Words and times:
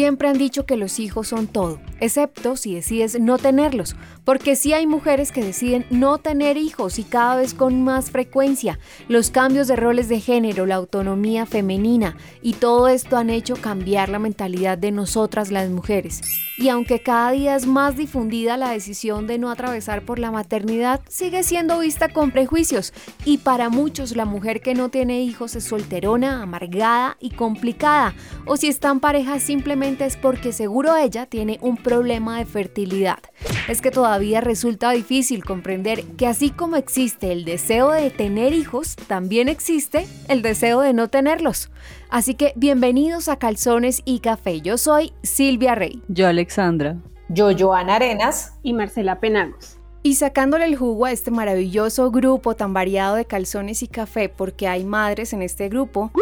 Siempre 0.00 0.28
han 0.28 0.38
dicho 0.38 0.64
que 0.64 0.78
los 0.78 0.98
hijos 0.98 1.28
son 1.28 1.46
todo, 1.46 1.78
excepto 2.00 2.56
si 2.56 2.74
decides 2.74 3.20
no 3.20 3.38
tenerlos, 3.38 3.96
porque 4.24 4.56
sí 4.56 4.72
hay 4.72 4.86
mujeres 4.86 5.32
que 5.32 5.44
deciden 5.44 5.86
no 5.90 6.18
tener 6.18 6.56
hijos 6.56 6.98
y 6.98 7.04
cada 7.04 7.36
vez 7.36 7.54
con 7.54 7.82
más 7.82 8.10
frecuencia. 8.10 8.78
Los 9.08 9.30
cambios 9.30 9.68
de 9.68 9.76
roles 9.76 10.08
de 10.08 10.20
género, 10.20 10.66
la 10.66 10.76
autonomía 10.76 11.46
femenina 11.46 12.16
y 12.42 12.54
todo 12.54 12.88
esto 12.88 13.16
han 13.16 13.30
hecho 13.30 13.56
cambiar 13.56 14.08
la 14.08 14.18
mentalidad 14.18 14.78
de 14.78 14.90
nosotras 14.90 15.50
las 15.50 15.70
mujeres. 15.70 16.20
Y 16.58 16.68
aunque 16.68 17.00
cada 17.00 17.30
día 17.30 17.56
es 17.56 17.66
más 17.66 17.96
difundida 17.96 18.58
la 18.58 18.70
decisión 18.70 19.26
de 19.26 19.38
no 19.38 19.50
atravesar 19.50 20.04
por 20.04 20.18
la 20.18 20.30
maternidad, 20.30 21.00
sigue 21.08 21.42
siendo 21.42 21.78
vista 21.78 22.10
con 22.10 22.32
prejuicios 22.32 22.92
y 23.24 23.38
para 23.38 23.70
muchos 23.70 24.14
la 24.14 24.26
mujer 24.26 24.60
que 24.60 24.74
no 24.74 24.90
tiene 24.90 25.22
hijos 25.22 25.56
es 25.56 25.64
solterona, 25.64 26.42
amargada 26.42 27.16
y 27.18 27.30
complicada, 27.30 28.14
o 28.44 28.56
si 28.56 28.68
está 28.68 28.90
en 28.90 29.00
pareja 29.00 29.38
simplemente 29.40 30.04
es 30.04 30.16
porque 30.16 30.52
seguro 30.52 30.96
ella 30.96 31.26
tiene 31.26 31.58
un 31.62 31.76
problema 31.90 32.38
de 32.38 32.44
fertilidad. 32.44 33.18
Es 33.66 33.82
que 33.82 33.90
todavía 33.90 34.40
resulta 34.40 34.92
difícil 34.92 35.44
comprender 35.44 36.04
que 36.16 36.28
así 36.28 36.50
como 36.50 36.76
existe 36.76 37.32
el 37.32 37.44
deseo 37.44 37.90
de 37.90 38.10
tener 38.10 38.52
hijos, 38.52 38.94
también 39.08 39.48
existe 39.48 40.06
el 40.28 40.40
deseo 40.40 40.82
de 40.82 40.92
no 40.92 41.08
tenerlos. 41.08 41.68
Así 42.08 42.34
que 42.34 42.52
bienvenidos 42.54 43.28
a 43.28 43.40
Calzones 43.40 44.02
y 44.04 44.20
Café. 44.20 44.60
Yo 44.60 44.78
soy 44.78 45.12
Silvia 45.24 45.74
Rey. 45.74 46.00
Yo 46.06 46.28
Alexandra. 46.28 46.96
Yo 47.28 47.50
Joana 47.58 47.96
Arenas. 47.96 48.54
Y 48.62 48.72
Marcela 48.72 49.18
Penagos. 49.18 49.80
Y 50.04 50.14
sacándole 50.14 50.66
el 50.66 50.76
jugo 50.76 51.06
a 51.06 51.12
este 51.12 51.32
maravilloso 51.32 52.12
grupo 52.12 52.54
tan 52.54 52.72
variado 52.72 53.16
de 53.16 53.24
calzones 53.24 53.82
y 53.82 53.88
café, 53.88 54.28
porque 54.28 54.68
hay 54.68 54.84
madres 54.84 55.32
en 55.32 55.42
este 55.42 55.68
grupo, 55.68 56.12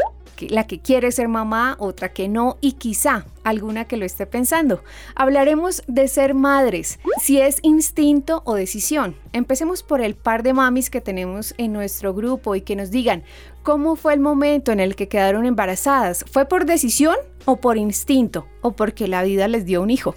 la 0.49 0.67
que 0.67 0.81
quiere 0.81 1.11
ser 1.13 1.29
mamá, 1.29 1.77
otra 1.79 2.13
que 2.13 2.29
no 2.29 2.59
y 2.61 2.73
quizá 2.73 3.27
alguna 3.45 3.87
que 3.87 3.97
lo 3.97 4.05
esté 4.05 4.27
pensando. 4.27 4.83
Hablaremos 5.15 5.83
de 5.87 6.07
ser 6.09 6.35
madres, 6.35 6.99
si 7.21 7.41
es 7.41 7.59
instinto 7.63 8.43
o 8.45 8.55
decisión. 8.55 9.17
Empecemos 9.33 9.83
por 9.83 10.01
el 10.01 10.15
par 10.15 10.43
de 10.43 10.53
mamis 10.53 10.91
que 10.91 11.01
tenemos 11.01 11.55
en 11.59 11.73
nuestro 11.73 12.15
grupo 12.15 12.55
y 12.55 12.61
que 12.61 12.77
nos 12.77 12.91
digan 12.91 13.25
cómo 13.63 13.97
fue 13.97 14.15
el 14.15 14.21
momento 14.21 14.73
en 14.73 14.81
el 14.81 14.97
que 14.97 15.09
quedaron 15.09 15.47
embarazadas. 15.47 16.25
¿Fue 16.31 16.47
por 16.47 16.65
decisión 16.65 17.17
o 17.45 17.57
por 17.57 17.77
instinto 17.77 18.47
o 18.61 18.73
porque 18.73 19.09
la 19.09 19.23
vida 19.23 19.49
les 19.49 19.65
dio 19.65 19.83
un 19.83 19.91
hijo? 19.91 20.15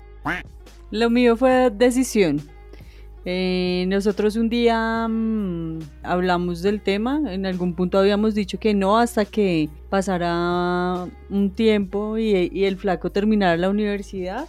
Lo 0.92 1.10
mío 1.10 1.38
fue 1.38 1.70
decisión. 1.70 2.42
Eh, 3.24 3.86
nosotros 3.88 4.36
un 4.36 4.50
día 4.50 5.08
mm, 5.08 5.80
hablamos 6.02 6.64
del 6.64 6.82
tema, 6.82 7.22
en 7.28 7.46
algún 7.46 7.76
punto 7.76 8.00
habíamos 8.00 8.34
dicho 8.34 8.60
que 8.60 8.74
no 8.74 8.98
hasta 8.98 9.26
que 9.26 9.70
pasara 9.90 11.08
un 11.30 11.52
tiempo 11.52 12.18
y, 12.18 12.66
el 12.66 12.78
flaco 12.78 13.12
terminara 13.12 13.58
la 13.58 13.70
universidad, 13.70 14.48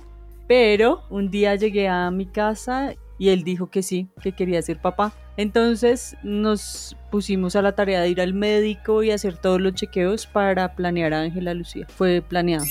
pero 0.49 1.03
un 1.11 1.31
día 1.31 1.55
llegué 1.55 1.89
a 1.89 2.11
mi 2.11 2.25
casa 2.25 2.95
y 3.19 3.29
él 3.29 3.45
dijo 3.45 3.69
que 3.69 3.83
sí, 3.83 4.09
que 4.23 4.33
quería 4.33 4.63
ser 4.63 4.81
papá. 4.81 5.13
Entonces 5.37 6.17
nos 6.23 6.97
pusimos 7.11 7.57
a 7.57 7.63
la 7.63 7.73
tarea 7.73 8.01
de 8.01 8.09
ir 8.09 8.21
al 8.21 8.35
médico 8.35 9.03
y 9.03 9.11
hacer 9.11 9.37
todos 9.37 9.61
los 9.61 9.75
chequeos 9.75 10.27
para 10.27 10.75
planear 10.75 11.13
a 11.15 11.21
Ángela 11.23 11.55
Lucía. 11.55 11.87
Fue 11.89 12.23
planeado. 12.23 12.65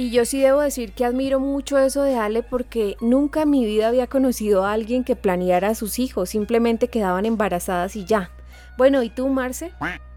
Y 0.00 0.08
yo 0.08 0.24
sí 0.24 0.40
debo 0.40 0.62
decir 0.62 0.92
que 0.92 1.04
admiro 1.04 1.40
mucho 1.40 1.78
eso 1.78 2.02
de 2.02 2.16
Ale 2.16 2.42
porque 2.42 2.96
nunca 3.02 3.42
en 3.42 3.50
mi 3.50 3.66
vida 3.66 3.88
había 3.88 4.06
conocido 4.06 4.64
a 4.64 4.72
alguien 4.72 5.04
que 5.04 5.14
planeara 5.14 5.68
a 5.68 5.74
sus 5.74 5.98
hijos, 5.98 6.30
simplemente 6.30 6.88
quedaban 6.88 7.26
embarazadas 7.26 7.96
y 7.96 8.06
ya. 8.06 8.30
Bueno, 8.78 9.02
¿y 9.02 9.10
tú, 9.10 9.28
Marce? 9.28 9.72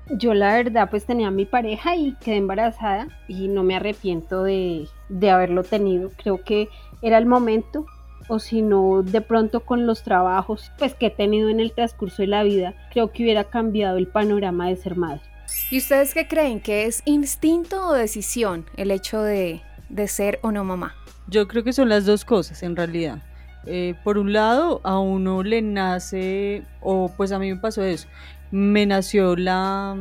Yo 0.09 0.34
la 0.34 0.56
verdad 0.56 0.89
pues 0.89 1.04
tenía 1.04 1.28
a 1.28 1.31
mi 1.31 1.45
pareja 1.45 1.98
y 1.98 2.16
quedé 2.23 2.38
embarazada 2.38 3.09
y 3.28 3.50
no 3.50 3.64
me 3.64 3.76
arrepiento 3.76 4.43
de, 4.43 4.88
de 5.10 5.30
haberlo 5.30 5.64
tenido. 5.64 6.11
Creo 6.16 6.42
que 6.45 6.70
era 7.02 7.17
el 7.17 7.26
momento 7.26 7.86
o 8.30 8.39
si 8.39 8.61
no 8.61 9.04
de 9.04 9.20
pronto 9.20 9.66
con 9.66 9.86
los 9.86 10.02
trabajos 10.02 10.72
pues 10.80 10.95
que 10.95 11.08
he 11.08 11.11
tenido 11.11 11.49
en 11.49 11.60
el 11.60 11.73
transcurso 11.73 12.22
de 12.22 12.27
la 12.27 12.43
vida, 12.43 12.73
creo 12.93 13.11
que 13.11 13.23
hubiera 13.23 13.43
cambiado 13.43 13.98
el 13.98 14.08
panorama 14.08 14.70
de 14.70 14.77
ser 14.77 14.95
madre. 14.95 15.23
¿Y 15.70 15.77
ustedes 15.77 16.14
qué 16.14 16.26
creen? 16.26 16.61
¿Que 16.61 16.86
es 16.86 17.02
instinto 17.04 17.86
o 17.86 17.93
decisión 17.93 18.66
el 18.77 18.89
hecho 18.89 19.22
de, 19.22 19.61
de 19.93 20.08
ser 20.08 20.39
o 20.42 20.52
no 20.52 20.64
mamá? 20.64 20.95
Yo 21.27 21.48
creo 21.48 21.64
que 21.64 21.73
son 21.73 21.89
las 21.89 22.05
dos 22.05 22.26
cosas 22.26 22.64
en 22.64 22.76
realidad. 22.76 23.20
Eh, 23.65 23.95
por 24.04 24.17
un 24.17 24.33
lado, 24.33 24.81
a 24.83 24.99
uno 24.99 25.42
le 25.43 25.61
nace, 25.61 26.64
o 26.81 27.09
pues 27.15 27.31
a 27.31 27.39
mí 27.39 27.54
me 27.54 27.59
pasó 27.59 27.83
eso, 27.83 28.08
me 28.52 28.86
nació 28.86 29.36
la 29.36 29.95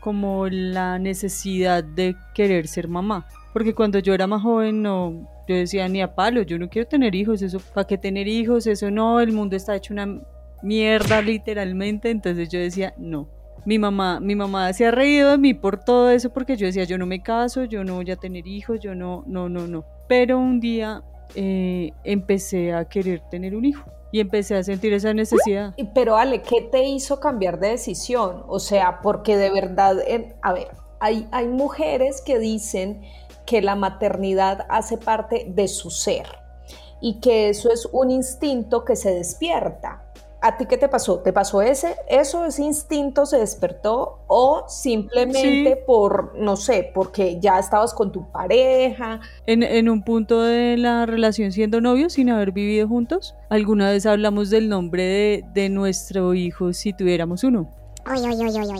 como 0.00 0.48
la 0.48 0.98
necesidad 0.98 1.84
de 1.84 2.16
querer 2.34 2.66
ser 2.66 2.88
mamá. 2.88 3.26
Porque 3.52 3.74
cuando 3.74 3.98
yo 3.98 4.14
era 4.14 4.26
más 4.26 4.42
joven, 4.42 4.82
no, 4.82 5.28
yo 5.48 5.56
decía 5.56 5.88
ni 5.88 6.02
a 6.02 6.14
palo, 6.14 6.42
yo 6.42 6.58
no 6.58 6.68
quiero 6.68 6.88
tener 6.88 7.14
hijos, 7.14 7.42
eso, 7.42 7.60
¿para 7.74 7.86
qué 7.86 7.98
tener 7.98 8.28
hijos? 8.28 8.66
Eso 8.66 8.90
no, 8.90 9.20
el 9.20 9.32
mundo 9.32 9.56
está 9.56 9.76
hecho 9.76 9.92
una 9.92 10.20
mierda 10.62 11.22
literalmente, 11.22 12.10
entonces 12.10 12.48
yo 12.48 12.58
decía 12.58 12.94
no 12.98 13.39
mi 13.64 13.78
mamá, 13.78 14.20
mi 14.20 14.34
mamá 14.34 14.72
se 14.72 14.86
ha 14.86 14.90
reído 14.90 15.30
de 15.30 15.38
mí 15.38 15.54
por 15.54 15.82
todo 15.84 16.10
eso 16.10 16.30
porque 16.30 16.56
yo 16.56 16.66
decía, 16.66 16.84
yo 16.84 16.98
no 16.98 17.06
me 17.06 17.22
caso, 17.22 17.64
yo 17.64 17.84
no 17.84 17.96
voy 17.96 18.10
a 18.10 18.16
tener 18.16 18.46
hijos, 18.46 18.80
yo 18.80 18.94
no, 18.94 19.24
no, 19.26 19.48
no, 19.48 19.66
no. 19.66 19.84
Pero 20.08 20.38
un 20.38 20.60
día 20.60 21.02
eh, 21.34 21.92
empecé 22.04 22.72
a 22.72 22.84
querer 22.86 23.22
tener 23.30 23.54
un 23.54 23.64
hijo 23.64 23.90
y 24.12 24.20
empecé 24.20 24.56
a 24.56 24.62
sentir 24.62 24.92
esa 24.92 25.14
necesidad. 25.14 25.74
Pero 25.94 26.16
Ale, 26.16 26.42
¿qué 26.42 26.62
te 26.62 26.84
hizo 26.84 27.20
cambiar 27.20 27.60
de 27.60 27.68
decisión? 27.68 28.44
O 28.48 28.58
sea, 28.58 29.00
porque 29.02 29.36
de 29.36 29.50
verdad, 29.50 29.96
a 30.42 30.52
ver, 30.52 30.68
hay, 30.98 31.28
hay 31.30 31.48
mujeres 31.48 32.22
que 32.22 32.38
dicen 32.38 33.02
que 33.46 33.62
la 33.62 33.76
maternidad 33.76 34.66
hace 34.68 34.98
parte 34.98 35.46
de 35.48 35.68
su 35.68 35.90
ser 35.90 36.26
y 37.00 37.20
que 37.20 37.48
eso 37.48 37.72
es 37.72 37.88
un 37.92 38.10
instinto 38.10 38.84
que 38.84 38.96
se 38.96 39.14
despierta. 39.14 40.09
¿A 40.42 40.56
ti 40.56 40.64
qué 40.66 40.78
te 40.78 40.88
pasó? 40.88 41.18
¿Te 41.18 41.32
pasó 41.32 41.60
ese? 41.60 41.96
¿Eso, 42.08 42.46
ese 42.46 42.62
instinto 42.62 43.26
se 43.26 43.38
despertó? 43.38 44.20
¿O 44.26 44.64
simplemente 44.68 45.76
por, 45.86 46.34
no 46.38 46.56
sé, 46.56 46.90
porque 46.94 47.38
ya 47.40 47.58
estabas 47.58 47.92
con 47.92 48.10
tu 48.10 48.30
pareja? 48.32 49.20
En, 49.46 49.62
en, 49.62 49.90
un 49.90 50.02
punto 50.02 50.40
de 50.40 50.78
la 50.78 51.04
relación 51.04 51.52
siendo 51.52 51.82
novios, 51.82 52.14
sin 52.14 52.30
haber 52.30 52.52
vivido 52.52 52.88
juntos, 52.88 53.34
alguna 53.50 53.90
vez 53.90 54.06
hablamos 54.06 54.48
del 54.48 54.70
nombre 54.70 55.02
de, 55.02 55.44
de 55.52 55.68
nuestro 55.68 56.32
hijo 56.32 56.72
si 56.72 56.94
tuviéramos 56.94 57.44
uno. 57.44 57.79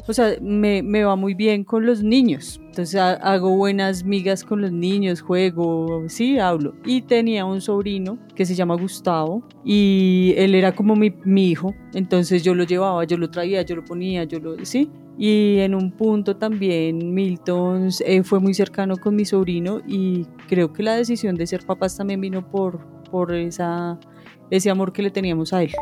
O 0.08 0.12
sea, 0.12 0.34
me, 0.41 0.82
me, 0.82 1.04
va 1.04 1.16
muy 1.16 1.34
bien 1.34 1.64
con 1.64 1.86
los 1.86 2.03
niños. 2.03 2.60
Entonces 2.66 3.00
hago 3.00 3.56
buenas 3.56 4.04
migas 4.04 4.44
con 4.44 4.60
los 4.60 4.72
niños, 4.72 5.20
juego, 5.20 6.04
sí, 6.08 6.38
hablo. 6.38 6.75
Y 6.84 7.03
tenía 7.03 7.44
un 7.44 7.60
sobrino 7.60 8.19
que 8.34 8.44
se 8.47 8.54
llama 8.54 8.76
Gustavo 8.76 9.42
y 9.64 10.34
él 10.36 10.54
era 10.54 10.75
como 10.75 10.97
mi, 10.97 11.10
mi 11.25 11.48
hijo. 11.48 11.75
Entonces 11.94 12.42
yo 12.42 12.54
lo 12.54 12.64
llevaba, 12.64 13.04
yo 13.04 13.16
lo 13.16 13.31
traía, 13.31 13.62
yo 13.62 13.76
lo 13.76 13.84
ponía, 13.84 14.25
yo 14.25 14.38
lo, 14.41 14.64
sí. 14.64 14.91
Y 15.19 15.58
en 15.58 15.75
un 15.75 15.91
punto 15.92 16.37
también 16.37 17.12
Milton 17.12 17.91
eh, 18.06 18.22
fue 18.22 18.41
muy 18.41 18.54
cercano 18.54 18.97
con 18.97 19.14
mi 19.14 19.26
sobrino 19.26 19.81
y 19.87 20.25
creo 20.48 20.72
que 20.72 20.82
la 20.82 20.94
decisión 20.94 21.37
de 21.37 21.47
ser 21.47 21.66
papás 21.66 21.97
también 21.97 22.22
vino 22.22 22.48
por, 22.50 22.87
por 23.10 23.34
esa, 23.34 24.00
ese 24.50 24.70
amor 24.70 24.92
que 24.92 25.02
le 25.02 25.10
teníamos 25.10 25.52
a 25.52 25.62
él. 25.62 25.72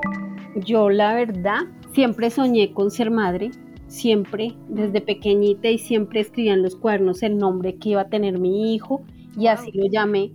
Yo 0.56 0.90
la 0.90 1.14
verdad 1.14 1.60
siempre 1.92 2.30
soñé 2.30 2.72
con 2.72 2.90
ser 2.90 3.10
madre, 3.10 3.50
siempre 3.86 4.54
desde 4.68 5.00
pequeñita 5.00 5.68
y 5.68 5.78
siempre 5.78 6.20
escribía 6.20 6.54
en 6.54 6.62
los 6.62 6.76
cuadernos 6.76 7.22
el 7.22 7.38
nombre 7.38 7.76
que 7.76 7.90
iba 7.90 8.02
a 8.02 8.08
tener 8.08 8.38
mi 8.38 8.74
hijo 8.74 9.02
y 9.36 9.46
así 9.46 9.72
lo 9.72 9.86
llamé. 9.86 10.32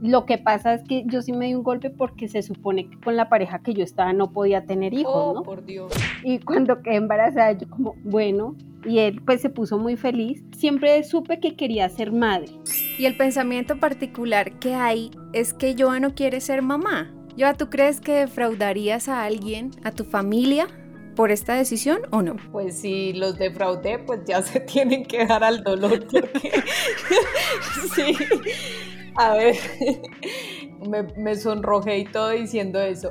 Lo 0.00 0.26
que 0.26 0.38
pasa 0.38 0.74
es 0.74 0.82
que 0.84 1.04
yo 1.06 1.22
sí 1.22 1.32
me 1.32 1.46
di 1.46 1.54
un 1.54 1.64
golpe 1.64 1.90
porque 1.90 2.28
se 2.28 2.42
supone 2.42 2.88
que 2.88 3.00
con 3.00 3.16
la 3.16 3.28
pareja 3.28 3.60
que 3.60 3.74
yo 3.74 3.82
estaba 3.82 4.12
no 4.12 4.30
podía 4.30 4.64
tener 4.64 4.94
hijos, 4.94 5.12
oh, 5.12 5.34
¿no? 5.34 5.42
Por 5.42 5.64
Dios. 5.64 5.92
Y 6.22 6.38
cuando 6.38 6.82
quedé 6.82 6.96
embarazada 6.96 7.52
yo 7.52 7.68
como, 7.68 7.94
bueno, 8.04 8.54
y 8.84 9.00
él 9.00 9.20
pues 9.24 9.40
se 9.40 9.50
puso 9.50 9.76
muy 9.76 9.96
feliz. 9.96 10.44
Siempre 10.56 11.02
supe 11.02 11.40
que 11.40 11.56
quería 11.56 11.88
ser 11.88 12.12
madre. 12.12 12.52
Y 12.96 13.06
el 13.06 13.16
pensamiento 13.16 13.78
particular 13.78 14.52
que 14.60 14.74
hay 14.74 15.10
es 15.32 15.52
que 15.52 15.74
Joa 15.76 15.98
no 15.98 16.14
quiere 16.14 16.40
ser 16.40 16.62
mamá. 16.62 17.12
Joa, 17.36 17.54
¿tú 17.54 17.68
crees 17.68 18.00
que 18.00 18.12
defraudarías 18.12 19.08
a 19.08 19.24
alguien, 19.24 19.72
a 19.82 19.90
tu 19.90 20.04
familia, 20.04 20.68
por 21.18 21.32
esta 21.32 21.54
decisión 21.54 22.02
o 22.12 22.22
no? 22.22 22.36
Pues 22.52 22.78
si 22.78 23.12
los 23.12 23.38
defraudé, 23.38 23.98
pues 23.98 24.20
ya 24.24 24.40
se 24.50 24.60
tienen 24.60 25.04
que 25.04 25.26
dar 25.26 25.42
al 25.42 25.64
dolor 25.64 26.06
porque 26.06 26.62
sí, 27.96 28.16
a 29.16 29.34
ver, 29.34 29.56
me, 31.16 31.34
sonrojé 31.34 31.98
y 31.98 32.04
todo 32.04 32.30
diciendo 32.30 32.80
eso. 32.80 33.10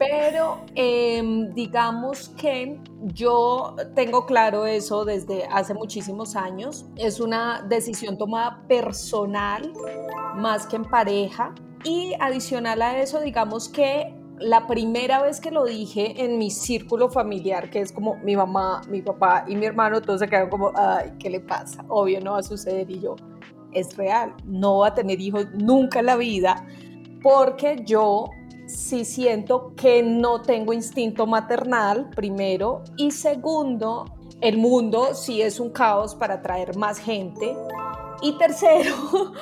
Pero 0.00 0.64
em, 0.74 1.54
digamos 1.54 2.30
que 2.30 2.80
yo 3.02 3.76
tengo 3.94 4.26
claro 4.26 4.66
eso 4.66 5.04
desde 5.04 5.44
hace 5.44 5.74
muchísimos 5.74 6.34
años. 6.34 6.86
Es 6.96 7.20
una 7.20 7.62
decisión 7.62 8.18
tomada 8.18 8.64
personal 8.66 9.72
más 10.34 10.66
que 10.66 10.74
en 10.74 10.86
pareja. 10.86 11.54
Y 11.84 12.14
adicional 12.18 12.82
a 12.82 13.00
eso, 13.00 13.20
digamos 13.20 13.68
que 13.68 14.17
la 14.40 14.66
primera 14.66 15.22
vez 15.22 15.40
que 15.40 15.50
lo 15.50 15.64
dije 15.64 16.24
en 16.24 16.38
mi 16.38 16.50
círculo 16.50 17.08
familiar, 17.08 17.70
que 17.70 17.80
es 17.80 17.92
como 17.92 18.16
mi 18.16 18.36
mamá, 18.36 18.82
mi 18.88 19.02
papá 19.02 19.44
y 19.46 19.56
mi 19.56 19.66
hermano, 19.66 20.00
todos 20.00 20.20
se 20.20 20.28
quedaron 20.28 20.50
como, 20.50 20.72
ay, 20.74 21.12
¿qué 21.18 21.30
le 21.30 21.40
pasa? 21.40 21.84
Obvio 21.88 22.20
no 22.20 22.32
va 22.32 22.38
a 22.38 22.42
suceder 22.42 22.90
y 22.90 23.00
yo. 23.00 23.16
es 23.72 23.96
real. 23.96 24.34
No 24.44 24.74
voy 24.76 24.88
a 24.88 24.94
tener 24.94 25.20
hijos 25.20 25.46
nunca 25.54 26.00
en 26.00 26.06
la 26.06 26.16
vida 26.16 26.66
porque 27.22 27.82
yo 27.84 28.30
sí 28.66 29.04
siento 29.04 29.74
que 29.76 30.02
no 30.02 30.42
tengo 30.42 30.72
instinto 30.72 31.26
maternal, 31.26 32.10
primero, 32.10 32.82
y 32.96 33.10
segundo, 33.10 34.04
el 34.40 34.58
mundo 34.58 35.14
sí 35.14 35.42
es 35.42 35.58
un 35.58 35.70
caos 35.70 36.14
para 36.14 36.34
atraer 36.34 36.76
más 36.76 36.98
gente. 36.98 37.56
Y 38.22 38.36
tercero, 38.38 38.94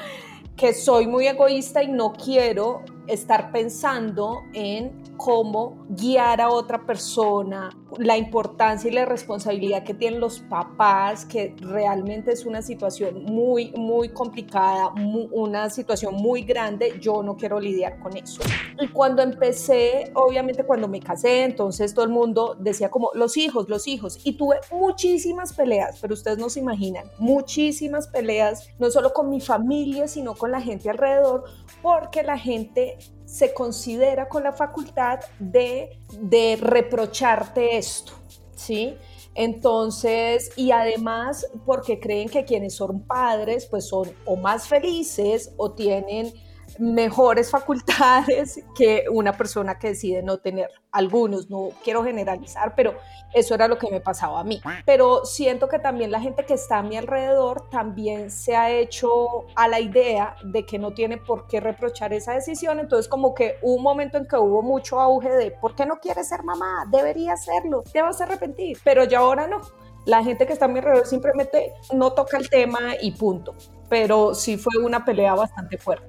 que 0.56 0.72
soy 0.72 1.06
muy 1.06 1.26
egoísta 1.26 1.82
y 1.82 1.88
no 1.88 2.12
quiero 2.12 2.82
estar 3.06 3.53
pensando 3.53 4.43
en 4.53 4.93
cómo 5.17 5.87
guiar 5.89 6.41
a 6.41 6.51
otra 6.51 6.85
persona, 6.87 7.71
la 7.99 8.17
importancia 8.17 8.91
y 8.91 8.95
la 8.95 9.05
responsabilidad 9.05 9.85
que 9.85 9.95
tienen 9.95 10.21
los 10.21 10.41
papás, 10.41 11.25
que 11.25 11.55
realmente 11.61 12.33
es 12.33 12.45
una 12.47 12.63
situación 12.63 13.25
muy, 13.25 13.73
muy 13.73 14.11
complicada, 14.11 14.93
una 15.33 15.71
situación 15.71 16.15
muy 16.15 16.43
grande, 16.43 16.99
yo 17.01 17.23
no 17.23 17.37
quiero 17.37 17.61
lidiar 17.61 17.99
con 18.01 18.17
eso. 18.17 18.43
Y 18.81 18.89
cuando 18.89 19.23
empecé, 19.23 20.11
obviamente 20.15 20.65
cuando 20.65 20.89
me 20.89 21.01
casé, 21.01 21.45
entonces 21.45 21.95
todo 21.95 22.05
el 22.05 22.11
mundo 22.11 22.57
decía 22.59 22.91
como 22.91 23.11
los 23.15 23.37
hijos, 23.37 23.69
los 23.69 23.87
hijos, 23.87 24.19
y 24.25 24.37
tuve 24.37 24.57
muchísimas 24.71 25.53
peleas, 25.53 25.99
pero 26.01 26.15
ustedes 26.15 26.39
no 26.39 26.51
se 26.51 26.61
imaginan, 26.61 27.11
muchísimas 27.19 28.09
peleas, 28.09 28.69
no 28.79 28.91
solo 28.91 29.13
con 29.13 29.31
mi 29.31 29.41
familia, 29.41 30.09
sino 30.09 30.35
con 30.35 30.51
la 30.51 30.61
gente 30.61 30.91
alrededor, 30.91 31.45
porque 31.83 32.23
la 32.23 32.39
gente 32.39 32.99
se 33.26 33.52
considera 33.52 34.28
con 34.28 34.44
la 34.44 34.52
facultad 34.52 35.20
de, 35.38 35.99
de 36.20 36.56
reprocharte 36.58 37.76
esto, 37.76 38.12
¿sí? 38.55 38.96
Entonces, 39.34 40.50
y 40.56 40.70
además 40.70 41.46
porque 41.67 42.00
creen 42.00 42.31
que 42.31 42.46
quienes 42.46 42.75
son 42.75 43.02
padres, 43.02 43.67
pues 43.67 43.87
son 43.87 44.11
o 44.25 44.37
más 44.37 44.67
felices 44.67 45.52
o 45.58 45.73
tienen 45.73 46.32
mejores 46.78 47.50
facultades 47.50 48.62
que 48.76 49.05
una 49.11 49.37
persona 49.37 49.78
que 49.78 49.88
decide 49.88 50.23
no 50.23 50.38
tener 50.38 50.70
algunos, 50.93 51.50
no 51.50 51.70
quiero 51.84 52.02
generalizar, 52.02 52.75
pero 52.75 52.94
eso 53.34 53.55
era 53.55 53.69
lo 53.69 53.78
que 53.78 53.90
me 53.90 54.00
pasaba 54.00 54.40
a 54.40 54.44
mí. 54.44 54.61
Pero 54.84 55.25
siento 55.25 55.69
que 55.69 55.78
también 55.78 56.11
la 56.11 56.20
gente 56.20 56.44
que 56.44 56.55
está 56.55 56.78
a 56.78 56.82
mi 56.82 56.96
alrededor 56.96 57.69
también 57.69 58.31
se 58.31 58.56
ha 58.56 58.70
hecho 58.70 59.46
a 59.55 59.69
la 59.69 59.81
idea 59.81 60.37
de 60.44 60.64
que 60.64 60.78
no 60.78 60.93
tiene 60.93 61.19
por 61.19 61.46
qué 61.46 61.61
reprochar 61.61 62.12
esa 62.12 62.32
decisión, 62.32 62.81
entonces 62.81 63.08
como 63.08 63.34
que 63.34 63.56
un 63.62 63.82
momento 63.82 64.17
en 64.17 64.26
que 64.26 64.37
hubo 64.37 64.62
mucho 64.62 65.00
auge 65.00 65.31
de 65.31 65.50
¿por 65.50 65.75
qué 65.75 65.84
no 65.84 65.96
quieres 65.96 66.29
ser 66.29 66.43
mamá? 66.43 66.87
Debería 66.90 67.34
hacerlo, 67.34 67.82
te 67.93 68.00
vas 68.00 68.20
a 68.20 68.25
arrepentir, 68.25 68.79
pero 68.82 69.05
ya 69.05 69.19
ahora 69.19 69.46
no. 69.46 69.61
La 70.06 70.22
gente 70.22 70.46
que 70.46 70.52
está 70.52 70.67
a 70.67 70.69
mi 70.69 70.79
alrededor 70.79 71.06
simplemente 71.06 71.75
no 71.93 72.12
toca 72.12 72.37
el 72.37 72.49
tema 72.49 72.94
y 73.00 73.11
punto. 73.11 73.55
Pero 73.88 74.34
sí 74.34 74.56
fue 74.56 74.81
una 74.81 75.05
pelea 75.05 75.34
bastante 75.34 75.79
fuerte. 75.79 76.06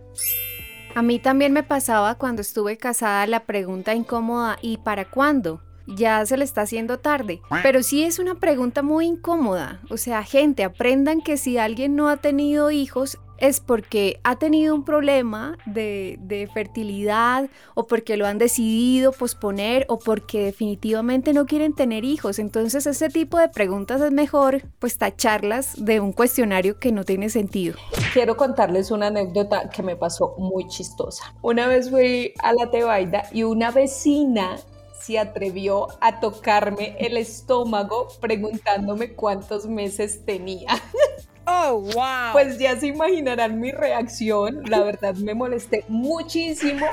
A 0.95 1.01
mí 1.01 1.19
también 1.19 1.53
me 1.53 1.63
pasaba 1.63 2.15
cuando 2.15 2.41
estuve 2.41 2.77
casada 2.77 3.27
la 3.27 3.45
pregunta 3.45 3.93
incómoda 3.93 4.57
¿y 4.61 4.77
para 4.77 5.05
cuándo? 5.05 5.61
Ya 5.87 6.25
se 6.25 6.37
le 6.37 6.43
está 6.43 6.61
haciendo 6.61 6.99
tarde. 6.99 7.41
Pero 7.63 7.81
sí 7.81 8.03
es 8.03 8.19
una 8.19 8.35
pregunta 8.35 8.81
muy 8.83 9.05
incómoda. 9.05 9.81
O 9.89 9.97
sea, 9.97 10.23
gente, 10.23 10.63
aprendan 10.63 11.21
que 11.21 11.37
si 11.37 11.57
alguien 11.57 11.95
no 11.95 12.09
ha 12.09 12.17
tenido 12.17 12.71
hijos, 12.71 13.17
es 13.37 13.59
porque 13.59 14.19
ha 14.23 14.37
tenido 14.37 14.73
un 14.73 14.83
problema 14.83 15.57
de, 15.65 16.49
fertilidad 16.53 17.49
o 17.75 17.87
porque 17.87 18.17
lo 18.17 18.25
han 18.25 18.37
decidido 18.37 19.11
posponer 19.11 19.85
o 19.89 19.99
porque 19.99 20.43
definitivamente 20.43 21.33
no 21.33 21.45
quieren 21.45 21.73
tener 21.73 22.03
hijos. 22.03 22.39
Entonces 22.39 22.85
ese 22.85 23.09
tipo 23.09 23.37
de 23.37 23.49
preguntas 23.49 24.01
es 24.01 24.11
mejor 24.11 24.63
pues 24.79 24.97
tacharlas 24.97 25.73
de 25.77 25.99
un 25.99 26.13
cuestionario 26.13 26.79
que 26.79 26.91
no 26.91 27.03
tiene 27.03 27.29
sentido. 27.29 27.77
Quiero 28.13 28.37
contarles 28.37 28.91
una 28.91 29.07
anécdota 29.07 29.69
que 29.69 29.83
me 29.83 29.95
pasó 29.95 30.35
muy 30.37 30.67
chistosa. 30.67 31.33
Una 31.41 31.67
vez 31.67 31.89
fui 31.89 32.33
a 32.39 32.53
la 32.53 32.71
Tebaida 32.71 33.23
y 33.31 33.43
una 33.43 33.71
vecina 33.71 34.57
se 34.99 35.19
atrevió 35.19 35.88
a 36.01 36.19
tocarme 36.19 36.95
el 36.99 37.17
estómago 37.17 38.07
preguntándome 38.19 39.13
cuántos 39.13 39.65
meses 39.65 40.25
tenía. 40.25 40.69
Oh, 41.49 41.79
wow. 41.79 42.33
Pues 42.33 42.59
ya 42.59 42.77
se 42.77 42.88
imaginarán 42.88 43.61
mi 43.61 43.71
reacción. 43.71 44.63
La 44.65 44.81
verdad 44.81 45.15
me 45.15 45.33
molesté 45.33 45.85
muchísimo. 45.88 46.85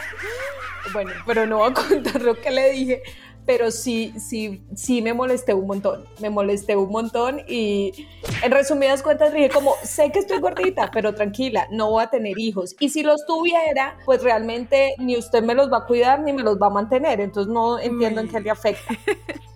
Bueno, 0.93 1.11
pero 1.27 1.45
no 1.45 1.59
voy 1.59 1.73
a 1.73 1.75
contar 1.75 2.23
lo 2.23 2.41
que 2.41 2.53
le 2.53 2.71
dije, 2.71 3.03
pero 3.46 3.70
sí, 3.70 4.12
sí, 4.19 4.62
sí 4.75 5.02
me 5.02 5.12
molesté 5.12 5.55
un 5.55 5.67
montón. 5.67 6.05
Me 6.20 6.31
molesté 6.31 6.76
un 6.76 6.91
montón 6.91 7.41
y 7.49 8.06
en 8.43 8.50
resumidas 8.50 9.02
cuentas 9.02 9.32
dije 9.32 9.50
como, 9.50 9.75
sé 9.82 10.11
que 10.11 10.20
estoy 10.20 10.38
gordita, 10.41 10.91
pero 10.93 11.14
tranquila, 11.14 11.67
no 11.70 11.91
voy 11.91 12.05
a 12.05 12.08
tener 12.08 12.38
hijos. 12.38 12.75
Y 12.81 12.88
si 12.88 13.02
los 13.02 13.25
tuviera, 13.26 13.96
pues 14.05 14.23
realmente 14.23 14.94
ni 14.99 15.17
usted 15.17 15.43
me 15.43 15.55
los 15.55 15.70
va 15.73 15.79
a 15.79 15.87
cuidar 15.87 16.20
ni 16.20 16.32
me 16.32 16.43
los 16.43 16.58
va 16.58 16.69
a 16.69 16.70
mantener. 16.70 17.20
Entonces 17.20 17.52
no 17.52 17.79
entiendo 17.79 18.20
en 18.20 18.29
qué 18.29 18.41
le 18.41 18.50
afecta. 18.50 18.94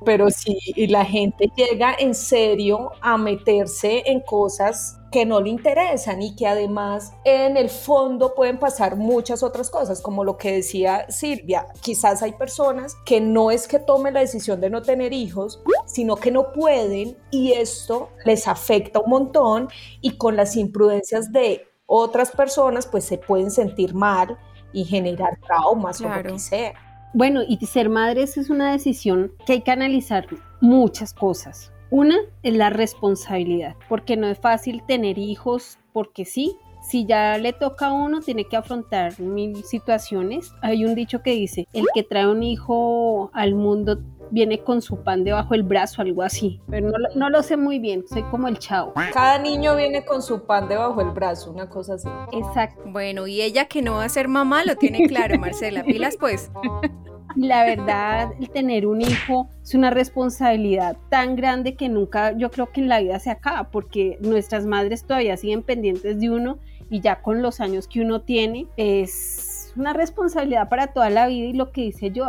Pero 0.05 0.31
sí, 0.31 0.57
y 0.65 0.87
la 0.87 1.05
gente 1.05 1.51
llega 1.57 1.95
en 1.99 2.15
serio 2.15 2.93
a 3.01 3.17
meterse 3.19 4.03
en 4.07 4.21
cosas 4.21 4.98
que 5.11 5.25
no 5.25 5.41
le 5.41 5.51
interesan 5.51 6.21
y 6.23 6.37
que 6.37 6.47
además 6.47 7.13
en 7.25 7.57
el 7.57 7.71
fondo 7.71 8.35
pueden 8.35 8.59
pasar 8.59 8.97
muchas 8.97 9.43
otras 9.43 9.71
cosas, 9.71 10.01
como 10.01 10.25
lo 10.25 10.37
que 10.37 10.53
decía 10.53 11.07
Silvia, 11.11 11.67
quizás 11.81 12.23
hay 12.23 12.33
personas 12.33 12.97
que 13.07 13.21
no 13.21 13.51
es 13.51 13.67
que 13.67 13.79
tomen 13.79 14.15
la 14.15 14.21
decisión 14.21 14.61
de 14.61 14.71
no 14.71 14.83
tener 14.83 15.13
hijos, 15.13 15.63
sino 15.87 16.17
que 16.17 16.31
no 16.31 16.53
pueden 16.53 17.17
y 17.31 17.53
esto 17.53 18.11
les 18.25 18.47
afecta 18.49 19.01
un 19.01 19.11
montón 19.11 19.69
y 20.01 20.17
con 20.17 20.37
las 20.37 20.57
imprudencias 20.57 21.33
de 21.33 21.67
otras 21.87 22.31
personas 22.31 22.87
pues 22.87 23.05
se 23.05 23.19
pueden 23.19 23.51
sentir 23.51 23.95
mal 23.95 24.39
y 24.73 24.85
generar 24.85 25.39
traumas 25.47 26.01
o 26.01 26.09
lo 26.09 26.23
que 26.23 26.39
sea. 26.39 26.75
Bueno, 27.15 27.41
y 27.47 27.57
ser 27.65 27.89
madres 27.89 28.37
es 28.37 28.51
una 28.51 28.73
decisión 28.73 29.33
que 29.47 29.55
hay 29.55 29.63
que 29.63 29.71
analizar 29.71 30.27
muchas 30.61 31.15
cosas. 31.15 31.73
Una 31.91 32.17
es 32.43 32.55
la 32.55 32.71
responsabilidad, 32.71 33.77
porque 33.89 34.17
no 34.17 34.27
es 34.29 34.39
fácil 34.39 34.83
tener 34.87 35.19
hijos 35.19 35.79
porque 35.93 36.25
sí. 36.25 36.57
Si 36.81 37.05
ya 37.05 37.37
le 37.39 37.53
toca 37.53 37.89
a 37.89 37.93
uno, 37.93 38.21
tiene 38.21 38.45
que 38.45 38.57
afrontar 38.57 39.19
mil 39.21 39.65
situaciones. 39.65 40.53
Hay 40.63 40.85
un 40.85 40.95
dicho 40.95 41.23
que 41.23 41.33
dice, 41.33 41.67
el 41.73 41.85
que 41.93 42.03
trae 42.03 42.27
un 42.27 42.43
hijo 42.43 43.31
al 43.35 43.55
mundo 43.55 43.99
viene 44.31 44.63
con 44.63 44.81
su 44.83 45.03
pan 45.03 45.25
debajo 45.25 45.55
del 45.55 45.65
brazo, 45.65 46.03
algo 46.03 46.23
así. 46.23 46.61
Pero 46.71 46.91
no, 46.91 46.97
no, 47.15 47.31
lo 47.31 47.43
sé 47.43 47.57
muy 47.57 47.79
bien, 47.79 48.07
soy 48.07 48.23
como 48.25 48.49
el 48.49 48.59
chavo. 48.59 48.93
Cada 49.13 49.39
niño 49.39 49.77
viene 49.77 50.05
con 50.05 50.23
su 50.23 50.45
pan 50.45 50.69
debajo 50.69 51.01
del 51.01 51.11
brazo, 51.11 51.51
una 51.51 51.69
cosa 51.69 51.95
así. 51.95 52.09
Exacto. 52.33 52.83
Bueno, 52.87 53.27
y 53.27 53.41
ella 53.43 53.67
que 53.67 53.83
no 53.83 53.95
va 53.95 54.05
a 54.05 54.09
ser 54.09 54.29
mamá 54.29 54.65
lo 54.65 54.77
tiene 54.77 55.07
claro, 55.09 55.39
Marcela. 55.39 55.83
Pilas 55.83 56.17
pues. 56.19 56.51
La 57.39 57.65
verdad, 57.65 58.33
el 58.41 58.51
tener 58.51 58.85
un 58.85 59.01
hijo 59.01 59.49
es 59.63 59.73
una 59.75 59.91
responsabilidad 59.91 60.97
tan 61.09 61.37
grande 61.37 61.77
que 61.77 61.89
nunca, 61.89 62.37
yo 62.37 62.51
creo 62.51 62.73
que 62.73 62.81
en 62.81 62.89
la 62.89 63.01
vida 63.01 63.21
se 63.21 63.31
acaba, 63.31 63.71
porque 63.71 64.19
nuestras 64.21 64.67
madres 64.67 65.05
todavía 65.05 65.37
siguen 65.37 65.63
pendientes 65.63 66.19
de 66.19 66.31
uno 66.31 66.59
y 66.91 67.01
ya 67.01 67.23
con 67.23 67.41
los 67.41 67.61
años 67.61 67.87
que 67.87 68.01
uno 68.01 68.23
tiene 68.23 68.67
es 68.77 69.73
una 69.77 69.93
responsabilidad 69.93 70.69
para 70.69 70.89
toda 70.89 71.11
la 71.11 71.29
vida 71.29 71.47
y 71.47 71.53
lo 71.53 71.71
que 71.71 71.83
dice 71.83 72.11
yo, 72.11 72.27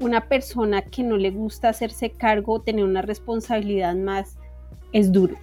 una 0.00 0.26
persona 0.28 0.82
que 0.82 1.04
no 1.04 1.16
le 1.16 1.30
gusta 1.30 1.68
hacerse 1.68 2.10
cargo, 2.10 2.60
tener 2.60 2.84
una 2.84 3.02
responsabilidad 3.02 3.94
más, 3.94 4.38
es 4.92 5.12
duro. 5.12 5.36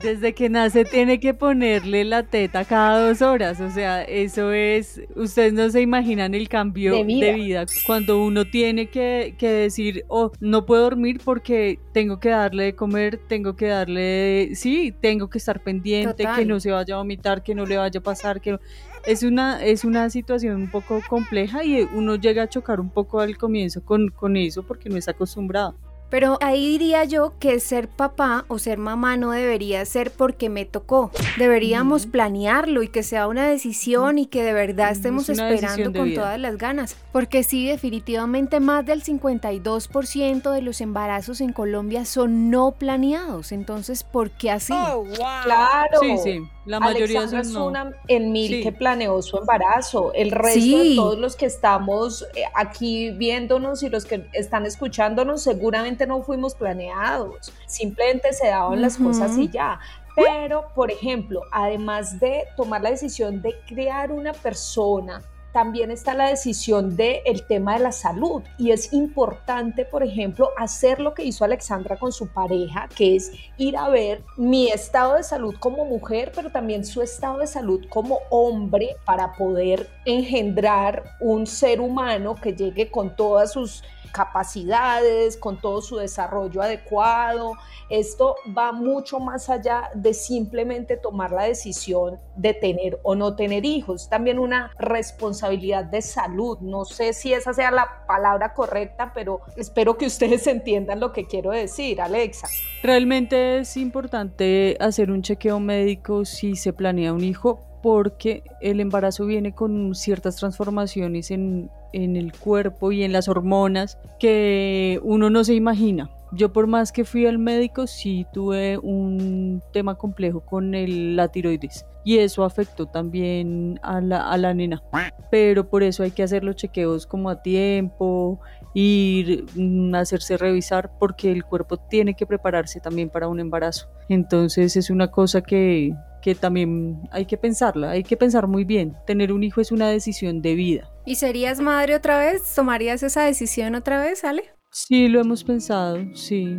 Desde 0.00 0.34
que 0.34 0.48
nace 0.48 0.84
tiene 0.84 1.20
que 1.20 1.34
ponerle 1.34 2.04
la 2.04 2.22
teta 2.22 2.64
cada 2.64 3.08
dos 3.08 3.22
horas, 3.22 3.60
o 3.60 3.70
sea, 3.70 4.02
eso 4.02 4.52
es, 4.52 5.00
ustedes 5.14 5.52
no 5.52 5.68
se 5.70 5.80
imaginan 5.80 6.34
el 6.34 6.48
cambio 6.48 6.92
de 6.92 7.34
vida, 7.34 7.66
cuando 7.86 8.22
uno 8.22 8.44
tiene 8.44 8.88
que, 8.88 9.34
decir, 9.38 10.04
oh, 10.08 10.32
no 10.40 10.66
puedo 10.66 10.82
dormir 10.82 11.20
porque 11.24 11.78
tengo 11.92 12.18
que 12.20 12.30
darle 12.30 12.64
de 12.64 12.74
comer, 12.74 13.20
tengo 13.28 13.54
que 13.54 13.66
darle, 13.66 14.50
sí, 14.54 14.94
tengo 15.00 15.28
que 15.28 15.38
estar 15.38 15.62
pendiente, 15.62 16.24
que 16.36 16.46
no 16.46 16.58
se 16.58 16.70
vaya 16.70 16.94
a 16.94 16.98
vomitar, 16.98 17.42
que 17.42 17.54
no 17.54 17.66
le 17.66 17.76
vaya 17.76 18.00
a 18.00 18.02
pasar, 18.02 18.40
que 18.40 18.58
es 19.04 19.22
una, 19.22 19.62
es 19.64 19.84
una 19.84 20.10
situación 20.10 20.56
un 20.56 20.70
poco 20.70 21.00
compleja 21.08 21.64
y 21.64 21.82
uno 21.82 22.16
llega 22.16 22.44
a 22.44 22.48
chocar 22.48 22.80
un 22.80 22.90
poco 22.90 23.20
al 23.20 23.36
comienzo 23.36 23.84
con, 23.84 24.08
con 24.08 24.36
eso 24.36 24.62
porque 24.62 24.88
no 24.88 24.96
está 24.96 25.12
acostumbrado. 25.12 25.76
Pero 26.12 26.36
ahí 26.42 26.68
diría 26.68 27.04
yo 27.04 27.32
que 27.38 27.58
ser 27.58 27.88
papá 27.88 28.44
o 28.48 28.58
ser 28.58 28.76
mamá 28.76 29.16
no 29.16 29.30
debería 29.30 29.82
ser 29.86 30.10
porque 30.10 30.50
me 30.50 30.66
tocó. 30.66 31.10
Deberíamos 31.38 32.04
planearlo 32.04 32.82
y 32.82 32.88
que 32.88 33.02
sea 33.02 33.26
una 33.28 33.48
decisión 33.48 34.18
y 34.18 34.26
que 34.26 34.42
de 34.42 34.52
verdad 34.52 34.92
estemos 34.92 35.30
esperando 35.30 35.90
con 35.98 36.12
todas 36.12 36.38
las 36.38 36.58
ganas. 36.58 36.96
Porque 37.12 37.42
sí, 37.44 37.66
definitivamente 37.66 38.60
más 38.60 38.84
del 38.84 39.02
52% 39.02 40.52
de 40.52 40.60
los 40.60 40.82
embarazos 40.82 41.40
en 41.40 41.54
Colombia 41.54 42.04
son 42.04 42.50
no 42.50 42.72
planeados. 42.72 43.50
Entonces, 43.50 44.04
¿por 44.04 44.30
qué 44.32 44.50
así? 44.50 44.74
Oh, 44.74 45.06
claro. 45.14 45.98
Sí, 45.98 46.18
sí. 46.22 46.42
La 46.64 46.78
mayoría 46.78 47.26
son 47.26 47.52
no. 47.52 47.66
una 47.66 47.92
en 48.06 48.30
mil 48.30 48.62
que 48.62 48.70
planeó 48.70 49.20
su 49.20 49.36
embarazo. 49.36 50.12
El 50.14 50.30
resto 50.30 50.78
de 50.78 50.94
todos 50.94 51.18
los 51.18 51.34
que 51.34 51.46
estamos 51.46 52.22
eh, 52.34 52.44
aquí 52.54 53.10
viéndonos 53.10 53.82
y 53.82 53.88
los 53.88 54.04
que 54.04 54.28
están 54.32 54.64
escuchándonos 54.64 55.42
seguramente 55.42 56.06
no 56.06 56.22
fuimos 56.22 56.54
planeados, 56.54 57.52
simplemente 57.66 58.32
se 58.32 58.48
daban 58.48 58.80
las 58.80 58.96
cosas 58.96 59.36
y 59.38 59.48
ya. 59.48 59.80
Pero, 60.14 60.68
por 60.74 60.90
ejemplo, 60.90 61.42
además 61.50 62.20
de 62.20 62.44
tomar 62.56 62.82
la 62.82 62.90
decisión 62.90 63.40
de 63.40 63.54
crear 63.66 64.12
una 64.12 64.32
persona, 64.32 65.22
también 65.52 65.90
está 65.90 66.14
la 66.14 66.28
decisión 66.28 66.96
del 66.96 67.20
el 67.24 67.46
tema 67.46 67.74
de 67.74 67.80
la 67.80 67.92
salud 67.92 68.42
y 68.58 68.70
es 68.70 68.92
importante, 68.92 69.84
por 69.84 70.02
ejemplo, 70.02 70.50
hacer 70.56 71.00
lo 71.00 71.14
que 71.14 71.24
hizo 71.24 71.44
Alexandra 71.44 71.98
con 71.98 72.12
su 72.12 72.28
pareja, 72.28 72.88
que 72.94 73.16
es 73.16 73.32
ir 73.58 73.76
a 73.76 73.88
ver 73.88 74.22
mi 74.36 74.68
estado 74.68 75.14
de 75.14 75.22
salud 75.22 75.54
como 75.60 75.84
mujer, 75.84 76.32
pero 76.34 76.50
también 76.50 76.84
su 76.84 77.02
estado 77.02 77.38
de 77.38 77.46
salud 77.46 77.84
como 77.88 78.20
hombre 78.30 78.96
para 79.04 79.32
poder 79.34 79.88
engendrar 80.04 81.04
un 81.20 81.46
ser 81.46 81.80
humano 81.80 82.34
que 82.34 82.54
llegue 82.54 82.90
con 82.90 83.14
todas 83.14 83.52
sus 83.52 83.82
capacidades, 84.12 85.36
con 85.36 85.60
todo 85.60 85.82
su 85.82 85.96
desarrollo 85.96 86.62
adecuado. 86.62 87.54
Esto 87.88 88.36
va 88.56 88.72
mucho 88.72 89.18
más 89.18 89.48
allá 89.48 89.90
de 89.94 90.14
simplemente 90.14 90.96
tomar 90.96 91.32
la 91.32 91.44
decisión 91.44 92.18
de 92.36 92.54
tener 92.54 93.00
o 93.02 93.14
no 93.14 93.34
tener 93.34 93.64
hijos. 93.64 94.08
También 94.08 94.38
una 94.38 94.70
responsabilidad 94.78 95.84
de 95.84 96.02
salud. 96.02 96.58
No 96.60 96.84
sé 96.84 97.12
si 97.12 97.32
esa 97.32 97.52
sea 97.52 97.70
la 97.70 98.06
palabra 98.06 98.54
correcta, 98.54 99.12
pero 99.14 99.40
espero 99.56 99.96
que 99.96 100.06
ustedes 100.06 100.46
entiendan 100.46 101.00
lo 101.00 101.12
que 101.12 101.24
quiero 101.24 101.50
decir, 101.50 102.00
Alexa. 102.00 102.48
Realmente 102.82 103.58
es 103.58 103.76
importante 103.76 104.76
hacer 104.80 105.10
un 105.10 105.22
chequeo 105.22 105.58
médico 105.60 106.24
si 106.24 106.56
se 106.56 106.72
planea 106.72 107.12
un 107.12 107.24
hijo 107.24 107.71
porque 107.82 108.44
el 108.60 108.80
embarazo 108.80 109.26
viene 109.26 109.52
con 109.52 109.94
ciertas 109.94 110.36
transformaciones 110.36 111.30
en, 111.30 111.70
el 111.92 112.32
cuerpo 112.32 112.90
y 112.90 113.02
en 113.02 113.12
las 113.12 113.28
hormonas 113.28 113.98
que 114.18 114.98
uno 115.02 115.28
no 115.28 115.44
se 115.44 115.54
imagina. 115.54 116.10
Yo 116.34 116.50
por 116.50 116.66
más 116.66 116.90
que 116.92 117.04
fui 117.04 117.26
al 117.26 117.38
médico, 117.38 117.86
sí 117.86 118.26
tuve 118.32 118.78
un 118.78 119.62
tema 119.72 119.96
complejo 119.96 120.40
con 120.40 120.74
el, 120.74 121.16
la 121.16 121.28
tiroides 121.28 121.84
y 122.04 122.18
eso 122.18 122.44
afectó 122.44 122.86
también 122.86 123.78
a 123.82 124.00
la, 124.00 124.30
a 124.30 124.38
la 124.38 124.54
nena. 124.54 124.82
Pero 125.30 125.68
por 125.68 125.82
eso 125.82 126.02
hay 126.02 126.10
que 126.10 126.22
hacer 126.22 126.44
los 126.44 126.56
chequeos 126.56 127.06
como 127.06 127.28
a 127.28 127.42
tiempo, 127.42 128.40
ir 128.74 129.44
mm, 129.54 129.94
hacerse 129.94 130.36
revisar 130.36 130.90
porque 130.98 131.30
el 131.30 131.44
cuerpo 131.44 131.76
tiene 131.76 132.14
que 132.14 132.26
prepararse 132.26 132.80
también 132.80 133.10
para 133.10 133.28
un 133.28 133.40
embarazo. 133.40 133.88
Entonces 134.08 134.76
es 134.76 134.90
una 134.90 135.08
cosa 135.08 135.42
que, 135.42 135.94
que 136.22 136.34
también 136.34 137.02
hay 137.10 137.26
que 137.26 137.36
pensarla, 137.36 137.90
hay 137.90 138.04
que 138.04 138.16
pensar 138.16 138.46
muy 138.46 138.64
bien. 138.64 138.96
Tener 139.06 139.32
un 139.32 139.42
hijo 139.42 139.60
es 139.60 139.72
una 139.72 139.88
decisión 139.88 140.40
de 140.40 140.54
vida. 140.54 140.88
¿Y 141.04 141.16
serías 141.16 141.60
madre 141.60 141.96
otra 141.96 142.18
vez? 142.18 142.54
¿Tomarías 142.54 143.02
esa 143.02 143.24
decisión 143.24 143.74
otra 143.74 144.00
vez, 144.00 144.24
Ale? 144.24 144.44
Sí, 144.70 145.08
lo 145.08 145.20
hemos 145.20 145.44
pensado, 145.44 145.98
sí. 146.14 146.58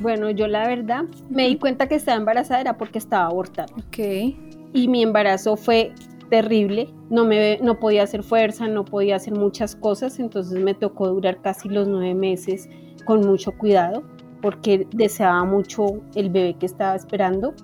Bueno, 0.00 0.30
yo 0.30 0.48
la 0.48 0.66
verdad 0.66 1.04
me 1.28 1.46
di 1.46 1.56
cuenta 1.56 1.86
que 1.86 1.96
estaba 1.96 2.16
embarazada 2.16 2.60
era 2.60 2.78
porque 2.78 2.98
estaba 2.98 3.26
abortada. 3.26 3.68
Ok. 3.76 3.98
Y 4.72 4.88
mi 4.88 5.02
embarazo 5.02 5.56
fue 5.56 5.92
terrible, 6.30 6.92
no, 7.10 7.24
me, 7.24 7.58
no 7.58 7.78
podía 7.78 8.02
hacer 8.02 8.22
fuerza, 8.22 8.66
no 8.68 8.84
podía 8.84 9.16
hacer 9.16 9.34
muchas 9.34 9.74
cosas, 9.76 10.18
entonces 10.18 10.60
me 10.62 10.74
tocó 10.74 11.08
durar 11.08 11.40
casi 11.40 11.68
los 11.68 11.88
nueve 11.88 12.14
meses 12.14 12.68
con 13.04 13.26
mucho 13.26 13.52
cuidado 13.52 14.02
porque 14.40 14.86
deseaba 14.92 15.44
mucho 15.44 16.00
el 16.14 16.30
bebé 16.30 16.54
que 16.54 16.66
estaba 16.66 16.96
esperando. 16.96 17.54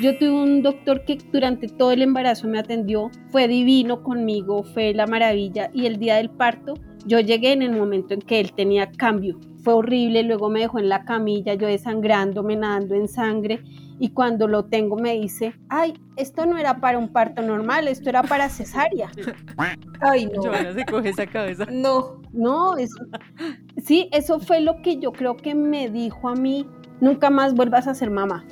Yo 0.00 0.18
tuve 0.18 0.30
un 0.30 0.62
doctor 0.62 1.04
que 1.04 1.16
durante 1.32 1.68
todo 1.68 1.90
el 1.92 2.02
embarazo 2.02 2.48
me 2.48 2.58
atendió, 2.58 3.10
fue 3.30 3.48
divino 3.48 4.02
conmigo, 4.02 4.62
fue 4.62 4.92
la 4.92 5.06
maravilla 5.06 5.70
y 5.72 5.86
el 5.86 5.98
día 5.98 6.16
del 6.16 6.28
parto 6.28 6.74
yo 7.06 7.20
llegué 7.20 7.52
en 7.52 7.62
el 7.62 7.72
momento 7.72 8.12
en 8.12 8.20
que 8.20 8.40
él 8.40 8.52
tenía 8.52 8.90
cambio. 8.90 9.38
Fue 9.62 9.74
horrible, 9.74 10.22
luego 10.22 10.50
me 10.50 10.60
dejó 10.60 10.78
en 10.78 10.88
la 10.88 11.04
camilla, 11.04 11.54
yo 11.54 11.66
desangrándome, 11.66 12.56
nadando 12.56 12.94
en 12.94 13.08
sangre 13.08 13.60
y 13.98 14.10
cuando 14.10 14.46
lo 14.48 14.64
tengo 14.66 14.96
me 14.96 15.14
dice, 15.14 15.54
ay, 15.68 15.94
esto 16.16 16.46
no 16.46 16.58
era 16.58 16.80
para 16.80 16.98
un 16.98 17.08
parto 17.08 17.42
normal, 17.42 17.88
esto 17.88 18.08
era 18.08 18.22
para 18.22 18.48
cesárea. 18.48 19.10
Ay, 20.00 20.26
no. 20.26 20.42
se 20.42 20.84
coge 20.84 21.10
esa 21.10 21.26
cabeza. 21.26 21.66
No. 21.70 22.20
No, 22.32 22.76
eso, 22.76 22.96
sí, 23.82 24.08
eso 24.12 24.40
fue 24.40 24.60
lo 24.60 24.82
que 24.82 24.98
yo 24.98 25.12
creo 25.12 25.36
que 25.36 25.54
me 25.54 25.88
dijo 25.88 26.28
a 26.28 26.34
mí, 26.34 26.66
nunca 27.00 27.30
más 27.30 27.54
vuelvas 27.54 27.86
a 27.86 27.94
ser 27.94 28.10
mamá. 28.10 28.44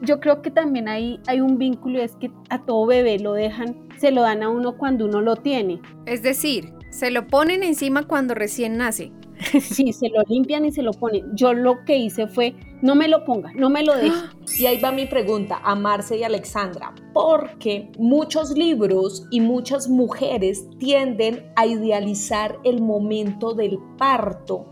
Yo 0.00 0.20
creo 0.20 0.42
que 0.42 0.50
también 0.50 0.88
hay, 0.88 1.20
hay 1.26 1.40
un 1.40 1.58
vínculo, 1.58 2.00
es 2.00 2.16
que 2.16 2.30
a 2.50 2.64
todo 2.64 2.86
bebé 2.86 3.18
lo 3.18 3.32
dejan, 3.32 3.88
se 3.96 4.10
lo 4.10 4.22
dan 4.22 4.42
a 4.42 4.48
uno 4.48 4.76
cuando 4.76 5.06
uno 5.06 5.20
lo 5.20 5.36
tiene. 5.36 5.80
Es 6.06 6.22
decir, 6.22 6.72
se 6.90 7.10
lo 7.10 7.26
ponen 7.26 7.62
encima 7.62 8.04
cuando 8.04 8.34
recién 8.34 8.76
nace. 8.76 9.12
Sí, 9.60 9.92
se 9.92 10.08
lo 10.08 10.22
limpian 10.28 10.64
y 10.64 10.72
se 10.72 10.82
lo 10.82 10.92
ponen. 10.92 11.24
Yo 11.34 11.52
lo 11.52 11.84
que 11.84 11.96
hice 11.96 12.26
fue, 12.26 12.54
no 12.80 12.94
me 12.94 13.08
lo 13.08 13.24
ponga, 13.24 13.52
no 13.54 13.70
me 13.70 13.82
lo 13.82 13.94
deje. 13.96 14.16
Y 14.58 14.66
ahí 14.66 14.80
va 14.80 14.92
mi 14.92 15.06
pregunta 15.06 15.60
a 15.62 15.74
Marce 15.74 16.16
y 16.16 16.24
Alexandra, 16.24 16.94
porque 17.12 17.90
muchos 17.98 18.50
libros 18.50 19.26
y 19.30 19.40
muchas 19.40 19.88
mujeres 19.88 20.68
tienden 20.78 21.52
a 21.56 21.66
idealizar 21.66 22.58
el 22.64 22.80
momento 22.80 23.54
del 23.54 23.78
parto 23.96 24.70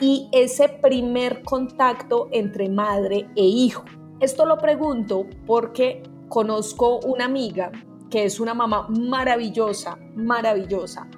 y 0.00 0.28
ese 0.32 0.68
primer 0.68 1.42
contacto 1.42 2.28
entre 2.32 2.68
madre 2.68 3.28
e 3.36 3.44
hijo. 3.44 3.84
Esto 4.20 4.46
lo 4.46 4.58
pregunto 4.58 5.26
porque 5.46 6.02
conozco 6.28 7.00
una 7.00 7.24
amiga 7.24 7.70
que 8.10 8.24
es 8.24 8.40
una 8.40 8.54
mamá 8.54 8.88
maravillosa, 8.88 9.98
maravillosa, 10.14 11.08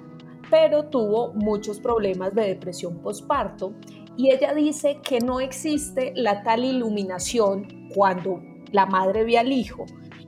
pero 0.49 0.85
tuvo 0.85 1.33
muchos 1.33 1.79
problemas 1.79 2.35
de 2.35 2.47
depresión 2.47 2.99
postparto 2.99 3.73
y 4.17 4.31
ella 4.31 4.53
dice 4.53 4.99
que 5.03 5.19
no 5.19 5.39
existe 5.39 6.13
la 6.15 6.43
tal 6.43 6.63
iluminación 6.65 7.89
cuando 7.93 8.41
la 8.71 8.85
madre 8.85 9.23
ve 9.23 9.37
al 9.37 9.51
hijo 9.51 9.85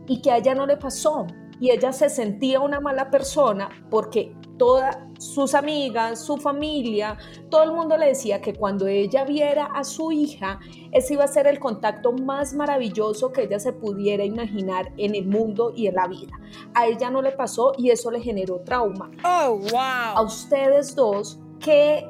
y 0.08 0.22
que 0.22 0.32
a 0.32 0.38
ella 0.38 0.56
no 0.56 0.66
le 0.66 0.78
pasó 0.78 1.28
y 1.60 1.72
ella 1.72 1.94
se 1.94 2.10
sentía 2.10 2.60
una 2.60 2.80
mala 2.80 3.10
persona 3.10 3.70
porque 3.90 4.36
todas 4.58 4.98
sus 5.18 5.56
amigas, 5.56 6.26
su 6.26 6.38
familia, 6.38 7.18
todo 7.50 7.64
el 7.64 7.72
mundo 7.72 7.98
le 7.98 8.08
decía 8.08 8.42
que 8.42 8.54
cuando 8.54 8.88
ella 8.88 9.24
viera 9.24 9.66
a 9.66 9.84
su 9.84 10.12
hija, 10.12 10.60
ese 10.92 11.14
iba 11.14 11.24
a 11.24 11.28
ser 11.28 11.48
el 11.48 11.60
contacto 11.60 12.12
más 12.12 12.54
maravilloso 12.54 13.32
que 13.32 13.44
ella 13.44 13.60
se 13.60 13.74
pudiera 13.74 14.24
imaginar 14.24 14.92
en 14.98 15.16
el 15.16 15.26
mundo 15.26 15.72
y 15.76 15.88
en 15.88 15.96
la 15.96 16.08
vida. 16.08 16.40
A 16.74 16.88
ella 16.88 17.10
no 17.10 17.22
le 17.22 17.32
pasó 17.32 17.74
y 17.78 17.90
eso 17.90 18.12
le 18.12 18.22
generó 18.22 18.60
trauma. 18.62 19.10
Oh, 19.24 19.58
wow. 19.72 20.16
A 20.16 20.22
ustedes 20.22 20.96
dos, 20.96 21.40
¿qué 21.60 22.06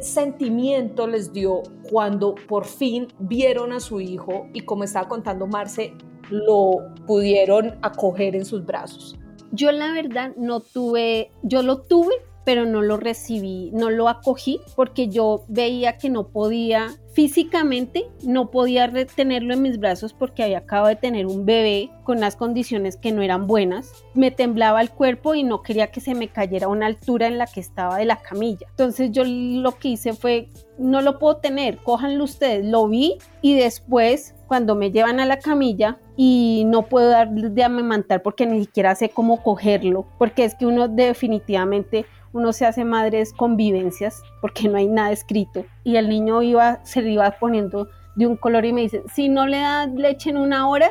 sentimiento 0.00 1.06
les 1.06 1.32
dio 1.32 1.62
cuando 1.90 2.34
por 2.48 2.64
fin 2.64 3.08
vieron 3.18 3.72
a 3.72 3.80
su 3.80 4.00
hijo 4.00 4.48
y 4.52 4.60
como 4.60 4.84
estaba 4.84 5.08
contando 5.08 5.46
Marce, 5.46 5.94
lo 6.30 6.94
pudieron 7.06 7.78
acoger 7.82 8.36
en 8.36 8.44
sus 8.44 8.64
brazos? 8.64 9.18
Yo 9.52 9.72
la 9.72 9.92
verdad 9.92 10.32
no 10.36 10.60
tuve, 10.60 11.32
yo 11.42 11.62
lo 11.62 11.82
tuve, 11.82 12.14
pero 12.50 12.66
no 12.66 12.82
lo 12.82 12.96
recibí, 12.96 13.70
no 13.72 13.90
lo 13.90 14.08
acogí 14.08 14.60
porque 14.74 15.06
yo 15.06 15.44
veía 15.46 15.98
que 15.98 16.10
no 16.10 16.30
podía 16.30 16.88
físicamente, 17.12 18.08
no 18.24 18.50
podía 18.50 18.88
retenerlo 18.88 19.54
en 19.54 19.62
mis 19.62 19.78
brazos 19.78 20.12
porque 20.14 20.42
había 20.42 20.58
acabado 20.58 20.88
de 20.88 20.96
tener 20.96 21.26
un 21.26 21.46
bebé 21.46 21.90
con 22.02 22.18
unas 22.18 22.34
condiciones 22.34 22.96
que 22.96 23.12
no 23.12 23.22
eran 23.22 23.46
buenas. 23.46 23.92
Me 24.14 24.32
temblaba 24.32 24.80
el 24.80 24.90
cuerpo 24.90 25.36
y 25.36 25.44
no 25.44 25.62
quería 25.62 25.92
que 25.92 26.00
se 26.00 26.16
me 26.16 26.26
cayera 26.26 26.66
a 26.66 26.70
una 26.70 26.86
altura 26.86 27.28
en 27.28 27.38
la 27.38 27.46
que 27.46 27.60
estaba 27.60 27.98
de 27.98 28.04
la 28.04 28.16
camilla. 28.16 28.66
Entonces 28.70 29.12
yo 29.12 29.22
lo 29.24 29.78
que 29.78 29.90
hice 29.90 30.12
fue, 30.12 30.48
no 30.76 31.02
lo 31.02 31.20
puedo 31.20 31.36
tener, 31.36 31.78
cójanlo 31.78 32.24
ustedes. 32.24 32.66
Lo 32.66 32.88
vi 32.88 33.18
y 33.42 33.54
después 33.54 34.34
cuando 34.50 34.74
me 34.74 34.90
llevan 34.90 35.20
a 35.20 35.26
la 35.26 35.38
camilla 35.38 35.98
y 36.16 36.64
no 36.66 36.86
puedo 36.86 37.08
dar 37.08 37.30
de 37.30 37.62
amamantar 37.62 38.20
porque 38.20 38.46
ni 38.46 38.64
siquiera 38.64 38.96
sé 38.96 39.10
cómo 39.10 39.44
cogerlo, 39.44 40.06
porque 40.18 40.42
es 40.42 40.56
que 40.56 40.66
uno 40.66 40.88
definitivamente 40.88 42.04
uno 42.32 42.52
se 42.52 42.66
hace 42.66 42.84
madres 42.84 43.32
convivencias 43.32 44.22
porque 44.40 44.68
no 44.68 44.78
hay 44.78 44.86
nada 44.86 45.12
escrito 45.12 45.64
y 45.84 45.96
el 45.96 46.08
niño 46.08 46.42
iba 46.42 46.84
se 46.84 47.00
iba 47.00 47.30
poniendo 47.32 47.88
de 48.14 48.26
un 48.26 48.36
color 48.36 48.64
y 48.64 48.72
me 48.72 48.82
dice, 48.82 49.02
si 49.12 49.28
no 49.28 49.46
le 49.46 49.58
da 49.58 49.86
leche 49.86 50.30
en 50.30 50.36
una 50.36 50.68
hora, 50.68 50.90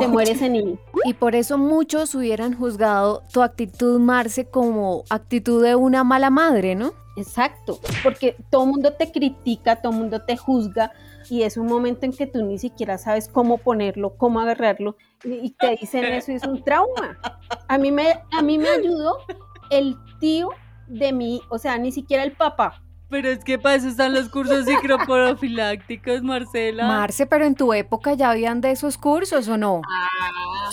se 0.00 0.08
muere 0.08 0.32
ese 0.32 0.48
niño. 0.48 0.76
Y 1.04 1.14
por 1.14 1.36
eso 1.36 1.56
muchos 1.56 2.14
hubieran 2.14 2.54
juzgado 2.54 3.22
tu 3.32 3.42
actitud, 3.42 4.00
Marce, 4.00 4.44
como 4.46 5.04
actitud 5.08 5.62
de 5.62 5.76
una 5.76 6.02
mala 6.02 6.30
madre, 6.30 6.74
¿no? 6.74 6.92
Exacto, 7.16 7.80
porque 8.02 8.36
todo 8.50 8.64
el 8.64 8.70
mundo 8.70 8.92
te 8.92 9.10
critica, 9.10 9.76
todo 9.76 9.92
el 9.92 9.98
mundo 9.98 10.22
te 10.22 10.36
juzga 10.36 10.92
y 11.28 11.42
es 11.42 11.56
un 11.56 11.66
momento 11.66 12.06
en 12.06 12.12
que 12.12 12.26
tú 12.26 12.44
ni 12.44 12.58
siquiera 12.58 12.96
sabes 12.96 13.28
cómo 13.28 13.58
ponerlo, 13.58 14.16
cómo 14.16 14.40
agarrarlo 14.40 14.96
y 15.24 15.50
te 15.50 15.76
dicen 15.80 16.04
eso 16.04 16.32
y 16.32 16.36
es 16.36 16.44
un 16.44 16.62
trauma. 16.62 17.18
A 17.66 17.76
mí 17.76 17.90
me, 17.90 18.14
a 18.30 18.42
mí 18.42 18.56
me 18.56 18.68
ayudó 18.68 19.18
el 19.70 19.96
tío 20.20 20.50
de 20.88 21.12
mí, 21.12 21.42
o 21.48 21.58
sea, 21.58 21.78
ni 21.78 21.92
siquiera 21.92 22.22
el 22.22 22.32
papá. 22.32 22.82
Pero 23.10 23.28
es 23.28 23.42
que 23.42 23.58
para 23.58 23.76
eso 23.76 23.88
están 23.88 24.12
los 24.12 24.28
cursos 24.28 24.66
psicroprofilácticos, 24.66 26.22
Marcela. 26.22 26.86
Marce, 26.86 27.26
pero 27.26 27.46
en 27.46 27.54
tu 27.54 27.72
época 27.72 28.12
ya 28.12 28.30
habían 28.30 28.60
de 28.60 28.70
esos 28.70 28.98
cursos, 28.98 29.48
¿o 29.48 29.56
no? 29.56 29.80
Ah, 29.90 30.70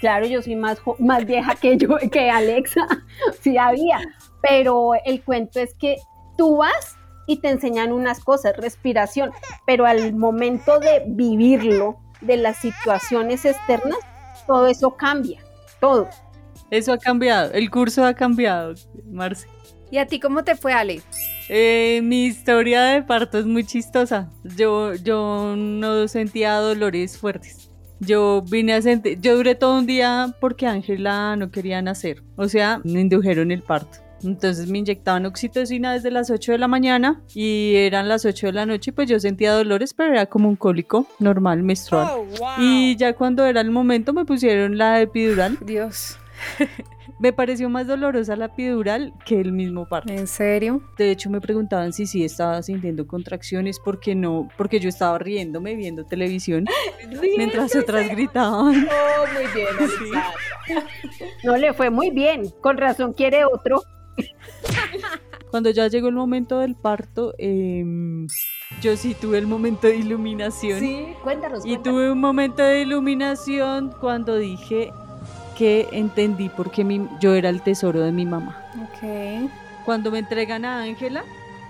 claro, 0.00 0.26
yo 0.26 0.42
soy 0.42 0.56
más, 0.56 0.80
más 0.98 1.24
vieja 1.24 1.54
que 1.54 1.76
yo, 1.76 1.96
que 2.12 2.30
Alexa, 2.30 2.86
sí 3.40 3.56
había. 3.56 4.00
Pero 4.42 4.92
el 5.04 5.22
cuento 5.22 5.60
es 5.60 5.74
que 5.74 5.98
tú 6.36 6.56
vas 6.56 6.96
y 7.28 7.40
te 7.40 7.50
enseñan 7.50 7.92
unas 7.92 8.20
cosas, 8.20 8.56
respiración, 8.56 9.30
pero 9.66 9.86
al 9.86 10.14
momento 10.14 10.80
de 10.80 11.04
vivirlo, 11.06 11.98
de 12.20 12.38
las 12.38 12.56
situaciones 12.56 13.44
externas, 13.44 13.98
todo 14.46 14.66
eso 14.66 14.96
cambia, 14.96 15.40
todo. 15.78 16.08
Eso 16.70 16.92
ha 16.92 16.98
cambiado, 16.98 17.52
el 17.52 17.70
curso 17.70 18.04
ha 18.04 18.14
cambiado, 18.14 18.74
Marce. 19.10 19.46
¿Y 19.90 19.98
a 19.98 20.06
ti 20.06 20.20
cómo 20.20 20.44
te 20.44 20.54
fue, 20.54 20.72
Ale? 20.72 21.00
Eh, 21.48 22.00
mi 22.02 22.26
historia 22.26 22.82
de 22.82 23.02
parto 23.02 23.38
es 23.38 23.46
muy 23.46 23.64
chistosa. 23.64 24.30
Yo, 24.56 24.94
yo 24.94 25.54
no 25.56 26.06
sentía 26.08 26.56
dolores 26.56 27.16
fuertes. 27.16 27.70
Yo 28.00 28.42
vine 28.42 28.74
a 28.74 28.82
sentir, 28.82 29.18
yo 29.20 29.36
duré 29.36 29.54
todo 29.54 29.78
un 29.78 29.86
día 29.86 30.34
porque 30.40 30.66
Ángela 30.66 31.34
no 31.36 31.50
quería 31.50 31.80
nacer. 31.80 32.22
O 32.36 32.48
sea, 32.48 32.80
me 32.84 33.00
indujeron 33.00 33.50
el 33.50 33.62
parto. 33.62 33.98
Entonces 34.22 34.68
me 34.68 34.78
inyectaban 34.78 35.26
oxitocina 35.26 35.92
desde 35.92 36.10
las 36.10 36.30
8 36.30 36.52
de 36.52 36.58
la 36.58 36.68
mañana 36.68 37.22
y 37.34 37.74
eran 37.76 38.08
las 38.08 38.24
8 38.24 38.48
de 38.48 38.52
la 38.52 38.66
noche 38.66 38.90
y 38.90 38.92
pues 38.92 39.08
yo 39.08 39.18
sentía 39.20 39.52
dolores, 39.52 39.94
pero 39.94 40.12
era 40.12 40.26
como 40.26 40.48
un 40.48 40.56
cólico 40.56 41.06
normal 41.18 41.62
menstrual. 41.62 42.08
Oh, 42.10 42.26
y 42.58 42.96
ya 42.96 43.14
cuando 43.14 43.46
era 43.46 43.60
el 43.60 43.70
momento 43.70 44.12
me 44.12 44.24
pusieron 44.24 44.76
la 44.76 45.00
epidural. 45.00 45.56
Dios. 45.64 46.18
me 47.18 47.32
pareció 47.32 47.68
más 47.68 47.86
dolorosa 47.86 48.36
la 48.36 48.46
epidural 48.46 49.12
que 49.24 49.40
el 49.40 49.52
mismo 49.52 49.86
parto. 49.86 50.12
¿En 50.12 50.26
serio? 50.26 50.82
De 50.96 51.10
hecho 51.10 51.30
me 51.30 51.40
preguntaban 51.40 51.92
si 51.92 52.06
sí 52.06 52.24
estaba 52.24 52.62
sintiendo 52.62 53.06
contracciones 53.06 53.78
porque 53.80 54.14
no, 54.14 54.48
porque 54.56 54.80
yo 54.80 54.88
estaba 54.88 55.18
riéndome 55.18 55.74
viendo 55.74 56.04
televisión 56.04 56.66
mientras 57.36 57.74
otras 57.74 58.08
gritaban. 58.08 58.86
Oh, 58.88 59.26
muy 59.32 59.46
bien, 59.54 60.84
No 61.44 61.56
le 61.56 61.72
fue 61.72 61.90
muy 61.90 62.10
bien, 62.10 62.50
con 62.60 62.76
razón 62.76 63.12
quiere 63.12 63.44
otro. 63.44 63.82
Cuando 65.50 65.70
ya 65.70 65.88
llegó 65.88 66.08
el 66.08 66.14
momento 66.14 66.58
del 66.58 66.74
parto, 66.74 67.34
em, 67.38 68.26
yo 68.82 68.96
sí 68.96 69.14
tuve 69.14 69.38
el 69.38 69.46
momento 69.46 69.86
de 69.86 69.96
iluminación. 69.96 70.78
Sí, 70.78 71.06
cuéntanos. 71.22 71.64
Y 71.64 71.78
tuve 71.78 72.10
un 72.10 72.20
momento 72.20 72.62
de 72.62 72.82
iluminación 72.82 73.94
cuando 73.98 74.36
dije 74.36 74.90
que 75.58 75.88
entendí 75.90 76.48
por 76.48 76.70
qué 76.70 76.86
yo 77.20 77.34
era 77.34 77.48
el 77.48 77.62
tesoro 77.62 77.98
de 78.00 78.12
mi 78.12 78.24
mamá. 78.24 78.64
Ok. 78.80 79.50
Cuando 79.84 80.12
me 80.12 80.20
entregan 80.20 80.64
a 80.64 80.82
Ángela, 80.82 81.24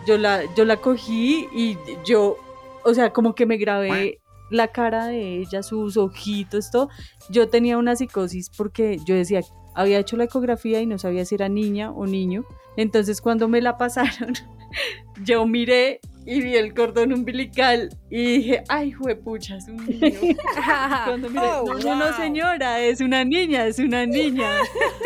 yo 0.06 0.18
la, 0.18 0.42
yo 0.54 0.66
la 0.66 0.76
cogí 0.76 1.48
y 1.54 1.78
yo, 2.04 2.36
o 2.84 2.92
sea, 2.92 3.14
como 3.14 3.34
que 3.34 3.46
me 3.46 3.56
grabé 3.56 4.20
la 4.50 4.68
cara 4.68 5.06
de 5.06 5.38
ella, 5.38 5.62
sus 5.62 5.96
ojitos, 5.96 6.70
todo. 6.70 6.90
Yo 7.30 7.48
tenía 7.48 7.78
una 7.78 7.96
psicosis 7.96 8.50
porque 8.50 8.98
yo 9.06 9.14
decía, 9.14 9.40
había 9.74 9.98
hecho 9.98 10.18
la 10.18 10.24
ecografía 10.24 10.82
y 10.82 10.86
no 10.86 10.98
sabía 10.98 11.24
si 11.24 11.36
era 11.36 11.48
niña 11.48 11.90
o 11.90 12.06
niño. 12.06 12.44
Entonces 12.76 13.22
cuando 13.22 13.48
me 13.48 13.62
la 13.62 13.78
pasaron, 13.78 14.34
yo 15.24 15.46
miré 15.46 16.00
y 16.28 16.42
vi 16.42 16.56
el 16.56 16.74
cordón 16.74 17.14
umbilical 17.14 17.88
y 18.10 18.36
dije, 18.36 18.62
ay, 18.68 18.92
juepucha, 18.92 19.56
es 19.56 19.66
un 19.66 19.78
niño. 19.86 20.36
Cuando 21.06 21.30
miré, 21.30 21.46
oh, 21.46 21.74
no, 21.82 21.96
no, 21.96 22.16
señora, 22.18 22.82
es 22.82 23.00
una 23.00 23.24
niña, 23.24 23.64
es 23.64 23.78
una 23.78 24.04
niña. 24.04 24.50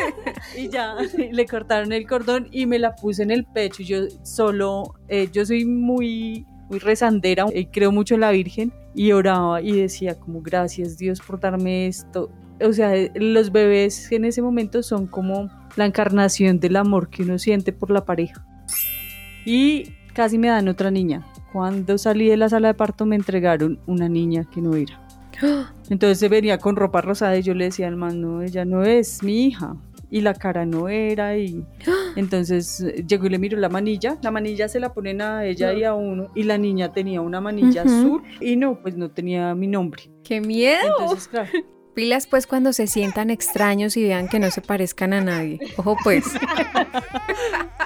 y 0.58 0.68
ya, 0.68 0.96
le 1.30 1.46
cortaron 1.46 1.92
el 1.92 2.08
cordón 2.08 2.48
y 2.50 2.66
me 2.66 2.80
la 2.80 2.96
puse 2.96 3.22
en 3.22 3.30
el 3.30 3.44
pecho. 3.44 3.84
Yo 3.84 4.08
solo, 4.24 4.96
eh, 5.06 5.28
yo 5.32 5.46
soy 5.46 5.64
muy, 5.64 6.44
muy 6.68 6.80
rezandera, 6.80 7.46
y 7.54 7.66
creo 7.66 7.92
mucho 7.92 8.16
en 8.16 8.22
la 8.22 8.32
Virgen 8.32 8.72
y 8.92 9.12
oraba 9.12 9.62
y 9.62 9.70
decía 9.70 10.18
como, 10.18 10.42
gracias 10.42 10.98
Dios 10.98 11.20
por 11.20 11.38
darme 11.38 11.86
esto 11.86 12.32
o 12.64 12.72
sea, 12.72 12.92
los 13.14 13.50
bebés 13.50 14.12
en 14.12 14.24
ese 14.24 14.42
momento 14.42 14.82
son 14.82 15.06
como 15.06 15.50
la 15.74 15.86
encarnación 15.86 16.60
del 16.60 16.76
amor 16.76 17.10
que 17.10 17.22
uno 17.22 17.38
siente 17.38 17.72
por 17.72 17.90
la 17.90 18.04
pareja. 18.04 18.44
Y 19.44 19.94
casi 20.12 20.38
me 20.38 20.48
dan 20.48 20.68
otra 20.68 20.90
niña. 20.90 21.26
Cuando 21.52 21.98
salí 21.98 22.28
de 22.28 22.36
la 22.36 22.48
sala 22.48 22.68
de 22.68 22.74
parto 22.74 23.06
me 23.06 23.16
entregaron 23.16 23.78
una 23.86 24.08
niña 24.08 24.44
que 24.50 24.60
no 24.60 24.74
era. 24.74 25.00
Entonces 25.90 26.18
se 26.18 26.28
venía 26.28 26.58
con 26.58 26.76
ropa 26.76 27.00
rosada 27.00 27.36
y 27.36 27.42
yo 27.42 27.54
le 27.54 27.64
decía 27.64 27.88
al 27.88 27.96
man, 27.96 28.20
no, 28.20 28.42
ella 28.42 28.64
no 28.64 28.84
es 28.84 29.22
mi 29.22 29.46
hija. 29.46 29.76
Y 30.10 30.20
la 30.20 30.34
cara 30.34 30.66
no 30.66 30.90
era 30.90 31.38
y 31.38 31.64
entonces 32.16 32.82
eh, 32.82 33.02
llegó 33.08 33.26
y 33.26 33.30
le 33.30 33.38
miró 33.38 33.58
la 33.58 33.70
manilla. 33.70 34.18
La 34.20 34.30
manilla 34.30 34.68
se 34.68 34.78
la 34.78 34.92
ponen 34.92 35.22
a 35.22 35.46
ella 35.46 35.72
y 35.72 35.84
a 35.84 35.94
uno 35.94 36.28
y 36.34 36.42
la 36.42 36.58
niña 36.58 36.92
tenía 36.92 37.22
una 37.22 37.40
manilla 37.40 37.82
azul 37.82 38.22
y 38.38 38.56
no, 38.56 38.78
pues 38.82 38.94
no 38.94 39.10
tenía 39.10 39.54
mi 39.54 39.68
nombre. 39.68 40.10
¡Qué 40.22 40.42
miedo! 40.42 40.82
Entonces, 41.00 41.28
claro, 41.28 41.48
Pilas 41.94 42.26
pues 42.26 42.46
cuando 42.46 42.72
se 42.72 42.86
sientan 42.86 43.28
extraños 43.28 43.98
y 43.98 44.04
vean 44.04 44.28
que 44.28 44.38
no 44.38 44.50
se 44.50 44.62
parezcan 44.62 45.12
a 45.12 45.20
nadie. 45.20 45.58
Ojo 45.76 45.96
pues. 46.02 46.24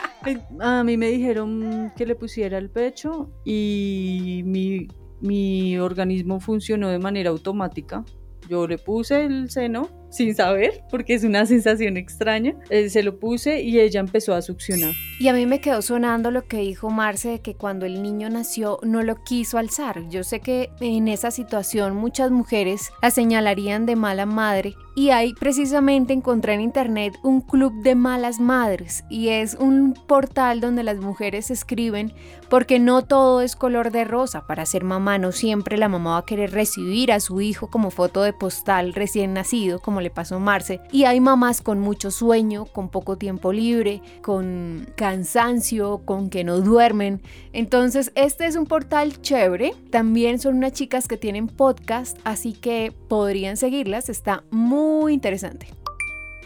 a 0.61 0.85
mí 0.85 0.97
me 0.97 1.09
dijeron 1.09 1.93
que 1.97 2.07
le 2.07 2.15
pusiera 2.15 2.59
el 2.59 2.71
pecho 2.71 3.31
y 3.45 4.43
mi, 4.45 4.89
mi 5.21 5.79
organismo 5.79 6.41
funcionó 6.41 6.89
de 6.89 6.99
manera 6.99 7.31
automática. 7.31 8.05
Yo 8.49 8.67
le 8.67 8.79
puse 8.79 9.25
el 9.25 9.51
seno 9.51 10.06
sin 10.17 10.35
saber, 10.35 10.83
porque 10.91 11.15
es 11.15 11.25
una 11.25 11.47
sensación 11.47 11.97
extraña. 11.97 12.55
Eh, 12.71 12.89
se 12.91 13.03
lo 13.03 13.19
puse 13.19 13.63
y 13.63 13.79
ella 13.79 14.01
empezó 14.01 14.35
a 14.35 14.43
succionar. 14.43 14.93
Y 15.19 15.29
a 15.29 15.33
mí 15.33 15.47
me 15.47 15.61
quedó 15.61 15.83
sonando 15.83 16.31
lo 16.31 16.47
que 16.47 16.59
dijo 16.59 16.91
Marce 16.91 17.29
de 17.29 17.41
que 17.41 17.55
cuando 17.55 17.87
el 17.87 18.03
niño 18.03 18.29
nació 18.29 18.79
no 18.83 19.03
lo 19.03 19.23
quiso 19.25 19.59
alzar. 19.59 20.09
Yo 20.09 20.25
sé 20.25 20.41
que 20.41 20.71
en 20.81 21.09
esa 21.09 21.31
situación 21.31 21.97
muchas 21.97 22.31
mujeres 22.31 22.91
la 23.03 23.11
señalarían 23.11 23.87
de 23.87 23.97
mala 23.97 24.27
madre 24.27 24.75
y 24.95 25.11
ahí 25.11 25.35
precisamente 25.35 26.15
encontré 26.15 26.55
en 26.55 26.63
internet 26.63 27.19
un 27.23 27.43
club 27.43 27.83
de 27.83 27.95
malas 27.95 28.41
madres 28.41 29.05
y 29.11 29.29
es 29.29 29.55
un 29.55 29.93
portal 30.07 30.61
donde 30.61 30.83
las 30.83 30.97
mujeres 30.97 31.51
escriben 31.51 32.15
porque 32.49 32.79
no 32.79 33.03
todo 33.03 33.43
es 33.43 33.57
color 33.57 33.91
de 33.91 34.05
rosa. 34.05 34.47
Para 34.47 34.65
ser 34.65 34.85
mamá 34.85 35.19
no 35.19 35.33
siempre 35.33 35.77
la 35.77 35.89
mamá 35.89 36.13
va 36.13 36.19
a 36.19 36.25
querer 36.25 36.53
recibir 36.53 37.13
a 37.13 37.21
su 37.21 37.41
hijo 37.41 37.69
como 37.69 37.91
foto 37.91 38.23
de 38.23 38.33
postal 38.33 38.95
recién 38.95 39.35
nacido, 39.35 39.81
como 39.81 40.01
le 40.07 40.11
pasó 40.11 40.39
Marce. 40.39 40.81
Y 40.93 41.05
hay 41.05 41.21
mamás 41.21 41.61
con 41.61 41.81
mucho 41.81 42.13
sueño, 42.13 42.67
con 42.67 42.89
poco 42.91 43.19
tiempo 43.19 43.53
libre, 43.53 44.03
con 44.23 44.87
cansancio, 44.95 46.03
con 46.05 46.31
que 46.31 46.45
no 46.45 46.61
duermen. 46.61 47.21
Entonces 47.53 48.13
este 48.15 48.47
es 48.47 48.55
un 48.55 48.67
portal 48.67 49.21
chévere. 49.21 49.75
También 49.91 50.39
son 50.39 50.59
unas 50.59 50.73
chicas 50.73 51.09
que 51.09 51.17
tienen 51.17 51.49
podcast, 51.49 52.19
así 52.23 52.53
que 52.53 52.95
podrían 53.09 53.57
seguirlas. 53.57 54.09
Está 54.09 54.45
muy 54.51 55.13
interesante. 55.13 55.67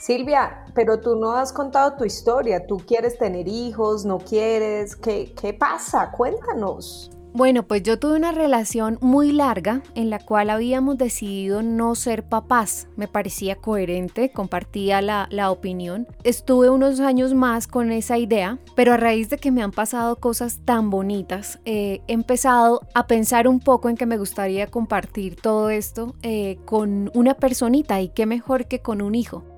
Silvia, 0.01 0.65
pero 0.75 0.99
tú 1.01 1.17
no 1.17 1.33
has 1.33 1.53
contado 1.53 1.99
tu 1.99 2.07
historia. 2.07 2.67
¿Tú 2.67 2.79
quieres 2.79 3.19
tener 3.19 3.47
hijos? 3.47 4.07
¿No 4.07 4.19
quieres? 4.19 4.97
¿Qué, 4.97 5.35
qué 5.39 5.53
pasa? 5.53 6.11
Cuéntanos. 6.13 7.11
Bueno, 7.33 7.63
pues 7.63 7.85
yo 7.85 7.99
tuve 7.99 8.17
una 8.17 8.33
relación 8.33 8.99
muy 9.01 9.31
larga 9.31 9.83
en 9.95 10.11
la 10.11 10.19
cual 10.19 10.51
habíamos 10.51 10.99
decidido 10.99 11.63
no 11.63 11.95
ser 11.95 12.25
papás. 12.25 12.89
Me 12.97 13.07
parecía 13.07 13.55
coherente, 13.55 14.33
compartía 14.33 15.01
la, 15.01 15.51
opinión. 15.51 16.07
Estuve 16.25 16.71
unos 16.71 17.01
años 17.01 17.35
más 17.35 17.67
con 17.67 17.93
esa 17.93 18.19
idea, 18.19 18.59
pero 18.77 18.93
a 18.93 18.97
raíz 18.97 19.31
de 19.31 19.39
que 19.39 19.51
me 19.51 19.63
han 19.63 19.71
pasado 19.71 20.17
cosas 20.17 20.61
tan 20.65 20.91
bonitas, 20.91 21.61
eh, 21.65 22.03
he 22.09 22.13
empezado 22.13 22.81
a 22.95 23.07
pensar 23.07 23.49
un 23.49 23.61
poco 23.61 23.89
en 23.89 23.97
que 23.97 24.07
me 24.07 24.19
gustaría 24.19 24.67
compartir 24.67 25.37
todo 25.37 25.71
esto 25.71 26.15
eh, 26.23 26.59
con 26.65 27.11
una 27.15 27.35
personita 27.35 28.01
y 28.01 28.09
qué 28.09 28.27
mejor 28.27 28.67
que 28.67 28.81
con 28.81 29.03
un 29.03 29.15
hijo. 29.15 29.50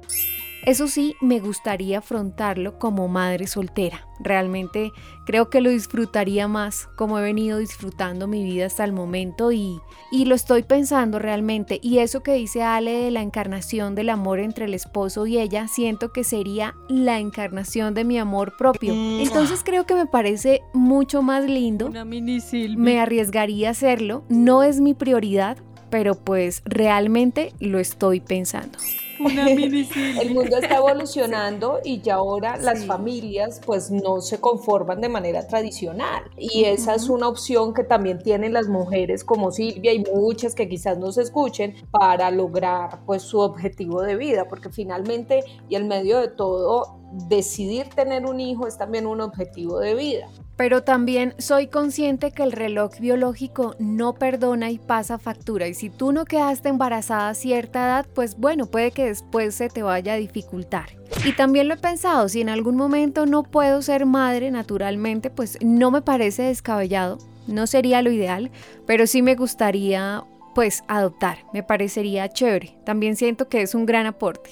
Eso 0.65 0.87
sí, 0.87 1.17
me 1.21 1.41
gustaría 1.41 1.99
afrontarlo 1.99 2.79
como 2.79 3.09
madre 3.09 3.49
soltera. 3.49 4.07
Realmente 4.21 4.93
creo 5.27 5.51
que 5.51 5.61
lo 5.61 5.71
disfrutaría 5.71 6.47
más 6.47 6.89
como 6.97 7.19
he 7.19 7.23
venido 7.23 7.59
disfrutando 7.59 8.29
mi 8.29 8.45
vida 8.45 8.67
hasta 8.67 8.85
el 8.85 8.93
momento 8.93 9.51
y, 9.51 9.81
y 10.13 10.25
lo 10.27 10.37
estoy 10.37 10.63
pensando 10.63 11.19
realmente. 11.19 11.81
Y 11.83 11.99
eso 11.99 12.23
que 12.23 12.35
dice 12.35 12.63
Ale 12.63 12.93
de 12.93 13.11
la 13.11 13.23
encarnación 13.23 13.97
del 13.97 14.11
amor 14.11 14.39
entre 14.39 14.67
el 14.67 14.75
esposo 14.75 15.27
y 15.27 15.39
ella, 15.39 15.67
siento 15.67 16.13
que 16.13 16.23
sería 16.23 16.75
la 16.89 17.19
encarnación 17.19 17.95
de 17.95 18.05
mi 18.05 18.19
amor 18.19 18.57
propio. 18.57 18.93
Entonces 18.95 19.63
creo 19.65 19.85
que 19.85 19.95
me 19.97 20.07
parece 20.07 20.63
mucho 20.73 21.23
más 21.23 21.45
lindo. 21.45 21.87
Una 21.87 22.05
mini 22.05 22.39
me 22.77 23.01
arriesgaría 23.01 23.69
a 23.69 23.73
hacerlo. 23.73 24.25
No 24.29 24.63
es 24.63 24.81
mi 24.81 24.95
prioridad, 24.95 25.59
pero 25.91 26.15
pues 26.15 26.63
realmente 26.65 27.53
lo 27.59 27.81
estoy 27.81 28.21
pensando. 28.21 28.79
El 30.21 30.35
mundo 30.35 30.57
está 30.57 30.77
evolucionando 30.77 31.81
y 31.85 32.01
ya 32.01 32.15
ahora 32.15 32.57
las 32.57 32.85
familias 32.87 33.61
pues 33.65 33.91
no 33.91 34.21
se 34.21 34.41
conforman 34.41 35.01
de 35.01 35.09
manera 35.09 35.47
tradicional. 35.47 36.25
Y 36.39 36.65
esa 36.65 36.95
es 36.95 37.09
una 37.09 37.29
opción 37.29 37.75
que 37.75 37.85
también 37.85 38.23
tienen 38.23 38.53
las 38.53 38.69
mujeres 38.69 39.25
como 39.25 39.51
Silvia 39.51 39.93
y 39.93 40.05
muchas 40.15 40.55
que 40.55 40.69
quizás 40.69 40.99
nos 40.99 41.19
escuchen 41.19 41.75
para 41.91 42.31
lograr 42.31 43.01
pues 43.07 43.23
su 43.23 43.39
objetivo 43.39 44.03
de 44.03 44.17
vida 44.17 44.49
porque 44.49 44.71
finalmente 44.71 45.45
y 45.69 45.77
en 45.77 45.89
medio 45.89 46.21
de 46.21 46.29
todo 46.29 47.01
decidir 47.29 47.89
tener 47.91 48.25
un 48.25 48.41
hijo 48.41 48.67
es 48.67 48.79
también 48.79 49.07
un 49.07 49.21
objetivo 49.21 49.79
de 49.79 49.95
vida. 49.95 50.29
Pero 50.63 50.85
también 50.85 51.35
soy 51.39 51.67
consciente 51.67 52.31
que 52.31 52.45
el 52.45 52.53
reloj 52.53 52.93
biológico 53.01 53.75
no 53.81 54.13
perdona 54.13 54.71
y 54.71 54.79
pasa 54.79 55.19
factura. 55.19 55.67
Y 55.67 55.75
si 55.75 55.91
tú 55.91 56.13
no 56.13 56.25
quedaste 56.25 56.69
embarazada 56.69 57.31
a 57.31 57.35
cierta 57.35 57.85
edad, 57.85 58.07
pues 58.15 58.39
bueno, 58.39 58.67
puede 58.67 58.93
que 58.93 59.07
después 59.07 59.57
se 59.57 59.69
te 59.69 59.83
vaya 59.83 60.13
a 60.13 60.19
dificultar. 60.19 60.91
Y 61.25 61.33
también 61.33 61.67
lo 61.67 61.75
he 61.75 61.79
pensado, 61.79 62.29
si 62.29 62.43
en 62.43 62.49
algún 62.49 62.77
momento 62.77 63.27
no 63.27 63.43
puedo 63.43 63.83
ser 63.83 64.07
madre 64.07 64.53
naturalmente, 64.53 65.31
pues 65.31 65.59
no 65.63 65.91
me 65.91 66.01
parece 66.01 66.45
descabellado, 66.45 67.19
no 67.49 67.67
sería 67.67 68.01
lo 68.01 68.13
ideal, 68.13 68.53
pero 68.87 69.09
sí 69.09 69.21
me 69.21 69.35
gustaría 69.35 70.23
pues 70.55 70.85
adoptar, 70.87 71.39
me 71.53 71.65
parecería 71.65 72.29
chévere. 72.29 72.77
También 72.85 73.17
siento 73.17 73.49
que 73.49 73.63
es 73.63 73.75
un 73.75 73.85
gran 73.85 74.07
aporte. 74.07 74.51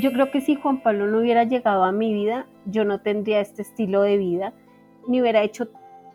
Yo 0.00 0.10
creo 0.10 0.30
que 0.30 0.40
si 0.40 0.54
Juan 0.54 0.82
Pablo 0.82 1.06
no 1.06 1.18
hubiera 1.18 1.44
llegado 1.44 1.84
a 1.84 1.92
mi 1.92 2.14
vida, 2.14 2.46
yo 2.64 2.86
no 2.86 3.02
tendría 3.02 3.40
este 3.40 3.60
estilo 3.60 4.00
de 4.00 4.16
vida, 4.16 4.54
ni 5.10 5.20
hubiera 5.20 5.42
hecho 5.42 5.68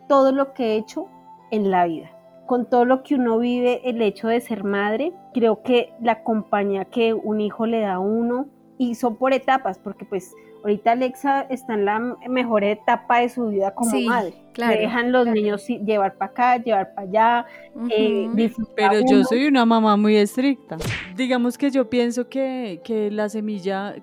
todo 0.08 0.32
lo 0.32 0.54
que 0.54 0.72
he 0.72 0.76
hecho 0.78 1.06
en 1.50 1.70
la 1.70 1.84
vida. 1.86 2.10
Con 2.46 2.68
todo 2.68 2.84
lo 2.84 3.02
que 3.02 3.16
uno 3.16 3.38
vive, 3.38 3.82
el 3.84 4.00
hecho 4.00 4.28
de 4.28 4.40
ser 4.40 4.64
madre, 4.64 5.12
creo 5.34 5.62
que 5.62 5.92
la 6.00 6.22
compañía 6.22 6.86
que 6.86 7.12
un 7.12 7.40
hijo 7.40 7.66
le 7.66 7.80
da 7.80 7.94
a 7.94 7.98
uno, 7.98 8.46
y 8.78 8.94
son 8.94 9.16
por 9.16 9.32
etapas, 9.32 9.78
porque 9.78 10.04
pues 10.04 10.34
ahorita 10.62 10.92
Alexa 10.92 11.42
está 11.42 11.74
en 11.74 11.84
la 11.84 11.98
mejor 12.28 12.64
etapa 12.64 13.20
de 13.20 13.28
su 13.28 13.48
vida 13.48 13.74
como 13.74 14.00
madre. 14.00 14.34
Claro, 14.52 14.78
dejan 14.78 15.12
los 15.12 15.26
niños 15.26 15.66
llevar 15.66 16.16
para 16.16 16.30
acá, 16.30 16.56
llevar 16.56 16.94
para 16.94 17.08
allá. 17.08 17.46
Eh, 17.90 18.30
Pero 18.74 19.00
yo 19.08 19.24
soy 19.24 19.46
una 19.46 19.66
mamá 19.66 19.96
muy 19.96 20.16
estricta. 20.16 20.76
Digamos 21.14 21.58
que 21.58 21.70
yo 21.70 21.90
pienso 21.90 22.28
que, 22.28 22.80
que 22.84 23.10
la 23.10 23.28
semilla 23.28 23.94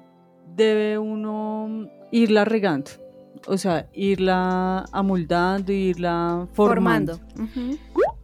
debe 0.55 0.97
uno 0.99 1.89
irla 2.11 2.45
regando. 2.45 2.91
O 3.47 3.57
sea, 3.57 3.87
irla 3.93 4.85
amoldando, 4.91 5.71
irla 5.71 6.47
formando. 6.53 7.19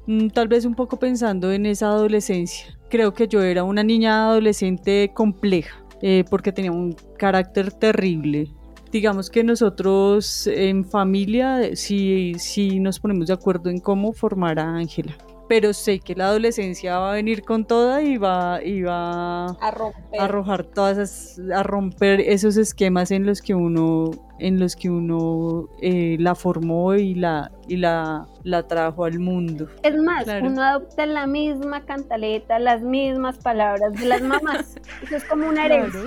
Mm, 0.07 0.29
tal 0.29 0.47
vez 0.47 0.65
un 0.65 0.75
poco 0.75 0.97
pensando 0.97 1.51
en 1.51 1.65
esa 1.65 1.87
adolescencia. 1.87 2.77
Creo 2.89 3.13
que 3.13 3.27
yo 3.27 3.41
era 3.41 3.63
una 3.63 3.83
niña 3.83 4.25
adolescente 4.29 5.11
compleja 5.13 5.83
eh, 6.01 6.23
porque 6.29 6.51
tenía 6.51 6.71
un 6.71 6.95
carácter 7.17 7.71
terrible. 7.71 8.51
Digamos 8.91 9.29
que 9.29 9.43
nosotros 9.43 10.47
en 10.47 10.83
familia 10.83 11.75
sí, 11.75 12.33
sí 12.37 12.79
nos 12.79 12.99
ponemos 12.99 13.27
de 13.27 13.33
acuerdo 13.33 13.69
en 13.69 13.79
cómo 13.79 14.13
formar 14.13 14.59
a 14.59 14.75
Ángela 14.75 15.15
pero 15.49 15.73
sé 15.73 15.99
que 15.99 16.13
la 16.13 16.27
adolescencia 16.27 16.99
va 16.99 17.11
a 17.11 17.15
venir 17.15 17.43
con 17.43 17.65
toda 17.65 18.03
y 18.03 18.17
va, 18.17 18.63
y 18.63 18.83
va 18.83 19.47
a, 19.47 19.71
romper. 19.71 20.21
a 20.21 20.25
arrojar 20.25 20.63
todas 20.63 21.41
a 21.53 21.63
romper 21.63 22.21
esos 22.21 22.55
esquemas 22.55 23.09
en 23.09 23.25
los 23.25 23.41
que 23.41 23.55
uno 23.55 24.11
en 24.37 24.59
los 24.59 24.75
que 24.75 24.91
uno 24.91 25.67
eh, 25.81 26.17
la 26.19 26.35
formó 26.35 26.93
y 26.93 27.15
la 27.15 27.51
y 27.67 27.77
la, 27.77 28.27
la 28.43 28.67
trajo 28.67 29.05
al 29.05 29.17
mundo. 29.17 29.67
Es 29.81 29.95
más, 29.97 30.27
uno 30.27 30.61
adopta 30.61 31.07
la 31.07 31.25
misma 31.25 31.83
cantaleta, 31.83 32.59
las 32.59 32.83
mismas 32.83 33.39
palabras 33.39 33.93
de 33.93 34.05
las 34.05 34.21
mamás. 34.21 34.77
Eso 35.03 35.15
es 35.15 35.23
como 35.25 35.49
una 35.49 35.65
herencia. 35.65 36.01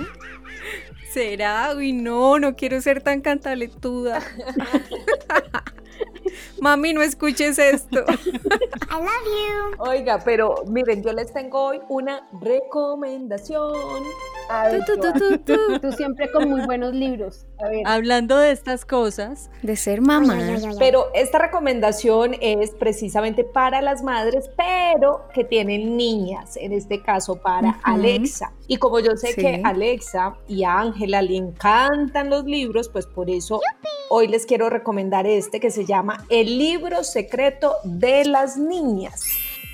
¿Será? 1.11 1.73
Uy, 1.75 1.91
no, 1.91 2.39
no 2.39 2.55
quiero 2.55 2.79
ser 2.79 3.01
tan 3.01 3.19
cantaletuda. 3.19 4.21
Mami, 6.61 6.93
no 6.93 7.01
escuches 7.01 7.59
esto. 7.59 8.03
I 8.07 8.95
love 8.95 9.25
you. 9.25 9.83
Oiga, 9.83 10.19
pero 10.23 10.63
miren, 10.67 11.03
yo 11.03 11.11
les 11.13 11.33
tengo 11.33 11.61
hoy 11.61 11.79
una 11.89 12.27
recomendación. 12.41 13.73
tú, 15.81 15.91
siempre 15.93 16.31
con 16.31 16.49
muy 16.49 16.65
buenos 16.65 16.93
libros. 16.93 17.45
Hablando 17.85 18.37
de 18.37 18.51
estas 18.51 18.85
cosas. 18.85 19.49
De 19.61 19.75
ser 19.75 20.01
mamá. 20.01 20.37
pero 20.79 21.07
esta 21.13 21.39
recomendación 21.39 22.35
es 22.39 22.71
precisamente 22.71 23.43
para 23.43 23.81
las 23.81 24.03
madres, 24.03 24.49
pero 24.57 25.27
que 25.33 25.43
tienen 25.43 25.97
niñas, 25.97 26.57
en 26.57 26.73
este 26.73 27.01
caso 27.01 27.35
para 27.35 27.79
Alexa. 27.83 28.53
Y 28.67 28.77
como 28.77 28.99
yo 28.99 29.15
sé 29.15 29.35
que 29.35 29.61
Alexa 29.63 30.35
y 30.47 30.63
a 30.63 30.79
Ángela 30.79 31.21
le 31.21 31.37
encantan 31.37 32.29
los 32.29 32.45
libros, 32.45 32.89
pues 32.89 33.05
por 33.05 33.29
eso 33.29 33.59
hoy 34.09 34.27
les 34.27 34.45
quiero 34.45 34.69
recomendar 34.69 35.27
este 35.27 35.59
que 35.59 35.71
se 35.71 35.85
llama 35.85 36.25
El 36.29 36.57
libro 36.57 37.03
secreto 37.03 37.75
de 37.83 38.25
las 38.25 38.57
niñas. 38.57 39.23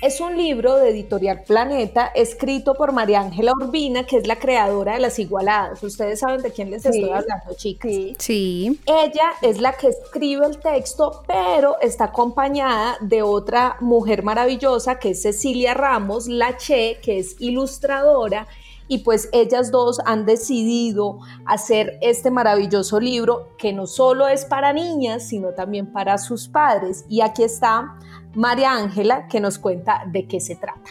Es 0.02 0.18
un 0.18 0.34
libro 0.34 0.76
de 0.76 0.88
Editorial 0.88 1.42
Planeta 1.42 2.10
escrito 2.14 2.72
por 2.72 2.92
María 2.92 3.20
Ángela 3.20 3.52
Urbina, 3.52 4.06
que 4.06 4.16
es 4.16 4.26
la 4.26 4.36
creadora 4.36 4.94
de 4.94 5.00
Las 5.00 5.18
Igualadas. 5.18 5.82
Ustedes 5.82 6.20
saben 6.20 6.40
de 6.40 6.50
quién 6.52 6.70
les 6.70 6.86
estoy 6.86 7.10
hablando, 7.10 7.54
chicas. 7.54 7.92
Sí. 8.16 8.80
Ella 8.86 9.32
es 9.42 9.60
la 9.60 9.74
que 9.74 9.88
escribe 9.88 10.46
el 10.46 10.58
texto, 10.58 11.22
pero 11.26 11.78
está 11.82 12.04
acompañada 12.04 12.96
de 13.02 13.20
otra 13.20 13.76
mujer 13.80 14.22
maravillosa 14.22 14.98
que 14.98 15.10
es 15.10 15.20
Cecilia 15.20 15.74
Ramos 15.74 16.28
Lache, 16.28 16.98
que 17.02 17.18
es 17.18 17.36
ilustradora 17.38 18.46
y 18.90 18.98
pues 18.98 19.28
ellas 19.32 19.70
dos 19.70 20.00
han 20.04 20.26
decidido 20.26 21.20
hacer 21.46 21.96
este 22.02 22.32
maravilloso 22.32 22.98
libro 22.98 23.54
que 23.56 23.72
no 23.72 23.86
solo 23.86 24.26
es 24.26 24.44
para 24.44 24.72
niñas, 24.72 25.28
sino 25.28 25.54
también 25.54 25.92
para 25.92 26.18
sus 26.18 26.48
padres. 26.48 27.04
Y 27.08 27.20
aquí 27.20 27.44
está 27.44 27.96
María 28.34 28.72
Ángela 28.74 29.26
que 29.28 29.40
nos 29.40 29.58
cuenta 29.58 30.02
de 30.12 30.26
qué 30.26 30.40
se 30.40 30.56
trata. 30.56 30.90